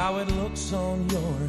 How 0.06 0.18
it 0.18 0.30
looks 0.42 0.72
on 0.72 0.98
your. 1.10 1.40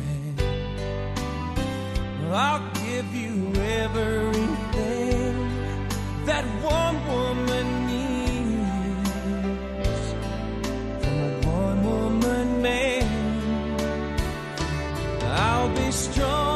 Well, 2.22 2.34
I'll 2.34 2.66
give 2.86 3.08
you 3.22 3.34
everything 3.82 5.34
that 6.24 6.44
one 6.80 6.96
woman 7.12 7.66
needs 7.92 8.80
from 11.02 11.16
a 11.28 11.32
one 11.64 11.80
woman 11.90 12.46
man. 12.62 13.06
I'll 15.48 15.72
be 15.80 15.88
strong, 15.92 16.55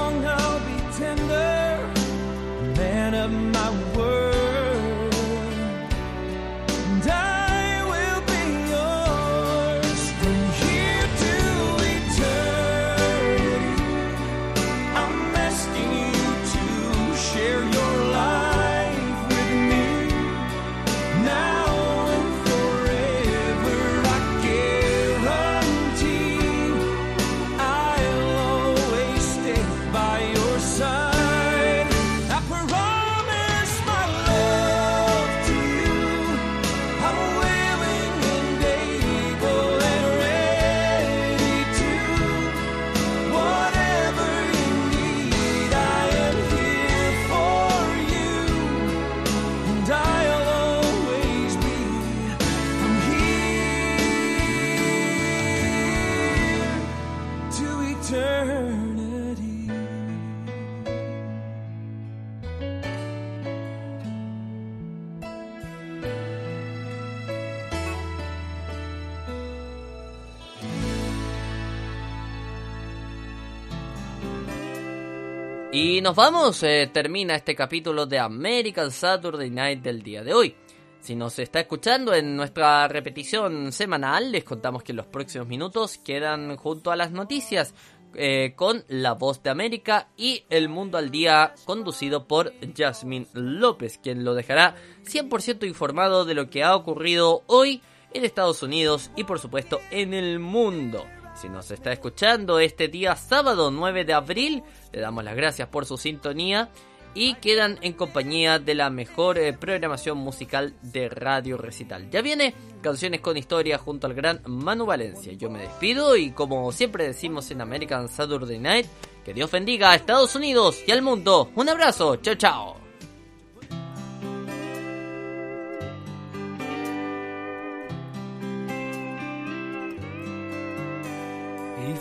Nos 76.00 76.16
vamos, 76.16 76.62
eh, 76.62 76.88
termina 76.90 77.34
este 77.34 77.54
capítulo 77.54 78.06
de 78.06 78.18
American 78.18 78.90
Saturday 78.90 79.50
Night 79.50 79.82
del 79.82 80.02
día 80.02 80.24
de 80.24 80.32
hoy. 80.32 80.54
Si 81.00 81.14
nos 81.14 81.38
está 81.38 81.60
escuchando 81.60 82.14
en 82.14 82.36
nuestra 82.36 82.88
repetición 82.88 83.70
semanal, 83.70 84.32
les 84.32 84.42
contamos 84.42 84.82
que 84.82 84.94
los 84.94 85.04
próximos 85.04 85.46
minutos 85.46 85.98
quedan 85.98 86.56
junto 86.56 86.90
a 86.90 86.96
las 86.96 87.10
noticias 87.10 87.74
eh, 88.14 88.54
con 88.56 88.82
La 88.88 89.12
Voz 89.12 89.42
de 89.42 89.50
América 89.50 90.08
y 90.16 90.44
El 90.48 90.70
Mundo 90.70 90.96
al 90.96 91.10
Día 91.10 91.52
conducido 91.66 92.26
por 92.26 92.54
Jasmine 92.74 93.26
López, 93.34 93.98
quien 94.02 94.24
lo 94.24 94.34
dejará 94.34 94.76
100% 95.04 95.68
informado 95.68 96.24
de 96.24 96.32
lo 96.34 96.48
que 96.48 96.64
ha 96.64 96.74
ocurrido 96.74 97.42
hoy 97.46 97.82
en 98.14 98.24
Estados 98.24 98.62
Unidos 98.62 99.10
y 99.16 99.24
por 99.24 99.38
supuesto 99.38 99.80
en 99.90 100.14
el 100.14 100.38
mundo. 100.38 101.04
Si 101.40 101.48
nos 101.48 101.70
está 101.70 101.90
escuchando 101.90 102.58
este 102.58 102.88
día 102.88 103.16
sábado 103.16 103.70
9 103.70 104.04
de 104.04 104.12
abril, 104.12 104.62
le 104.92 105.00
damos 105.00 105.24
las 105.24 105.34
gracias 105.34 105.68
por 105.68 105.86
su 105.86 105.96
sintonía 105.96 106.68
y 107.14 107.34
quedan 107.36 107.78
en 107.80 107.94
compañía 107.94 108.58
de 108.58 108.74
la 108.74 108.90
mejor 108.90 109.38
eh, 109.38 109.54
programación 109.54 110.18
musical 110.18 110.74
de 110.82 111.08
Radio 111.08 111.56
Recital. 111.56 112.10
Ya 112.10 112.20
viene 112.20 112.54
Canciones 112.82 113.22
con 113.22 113.38
Historia 113.38 113.78
junto 113.78 114.06
al 114.06 114.12
gran 114.12 114.42
Manu 114.44 114.84
Valencia. 114.84 115.32
Yo 115.32 115.48
me 115.48 115.60
despido 115.60 116.14
y 116.14 116.30
como 116.32 116.70
siempre 116.72 117.06
decimos 117.06 117.50
en 117.50 117.62
American 117.62 118.08
Saturday 118.10 118.58
Night, 118.58 118.86
que 119.24 119.32
Dios 119.32 119.50
bendiga 119.50 119.92
a 119.92 119.94
Estados 119.94 120.34
Unidos 120.36 120.82
y 120.86 120.90
al 120.90 121.00
mundo. 121.00 121.50
Un 121.54 121.70
abrazo, 121.70 122.16
chao 122.16 122.34
chao. 122.34 122.79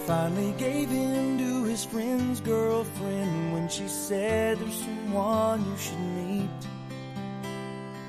Finally 0.09 0.53
gave 0.57 0.91
in 0.91 1.37
to 1.37 1.63
his 1.65 1.85
friend's 1.85 2.41
girlfriend 2.41 3.53
when 3.53 3.69
she 3.69 3.87
said 3.87 4.57
there's 4.57 4.73
someone 4.73 5.63
you 5.63 5.77
should 5.77 5.99
meet. 5.99 6.59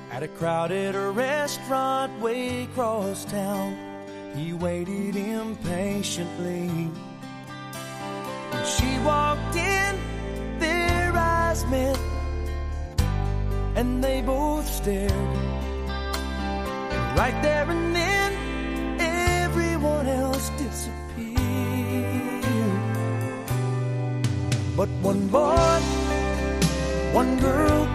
At 0.09 0.23
a 0.23 0.27
crowded 0.27 0.95
restaurant 0.95 2.19
way 2.19 2.63
across 2.63 3.23
town, 3.25 3.77
he 4.35 4.51
waited 4.51 5.15
impatiently. 5.15 6.69
When 8.49 8.65
she 8.65 8.97
walked 9.05 9.55
in, 9.55 9.95
their 10.57 11.13
eyes 11.15 11.63
met, 11.67 11.99
and 13.75 14.03
they 14.03 14.23
both 14.23 14.67
stared. 14.67 15.11
And 16.95 17.19
right 17.19 17.39
there 17.43 17.69
and 17.69 17.95
then, 17.95 18.31
everyone 18.99 20.07
else 20.07 20.49
disappeared. 20.57 21.10
But 24.75 24.87
one 25.01 25.27
boy, 25.27 25.79
one 27.11 27.37
girl, 27.39 27.85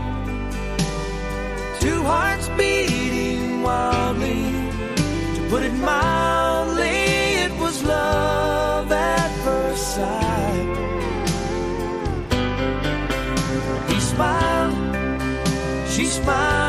two 1.81 2.03
hearts 2.03 2.49
beating 2.51 3.63
wildly. 3.63 4.53
To 5.37 5.41
put 5.49 5.63
it 5.63 5.73
mildly, 5.73 6.99
it 7.47 7.53
was 7.59 7.83
love 7.83 8.93
at 8.93 9.31
first 9.43 9.95
sight. 9.97 10.69
He 13.89 13.99
smiled, 13.99 14.75
she 15.89 16.05
smiled. 16.05 16.66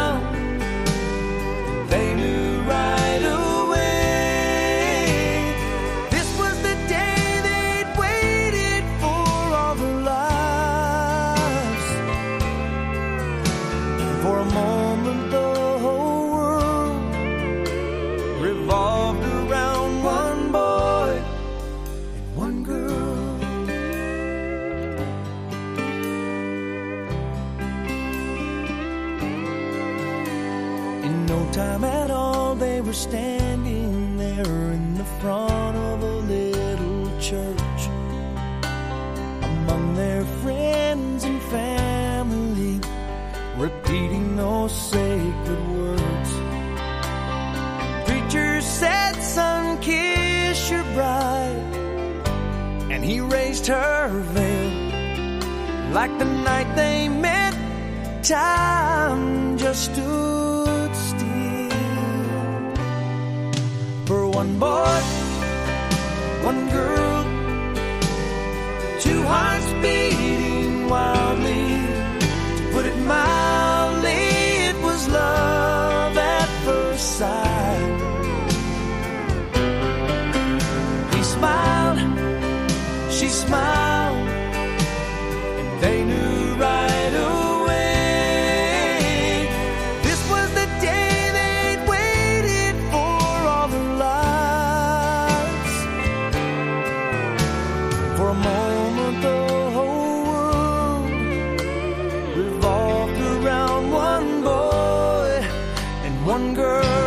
One 106.27 106.53
girl. 106.53 107.06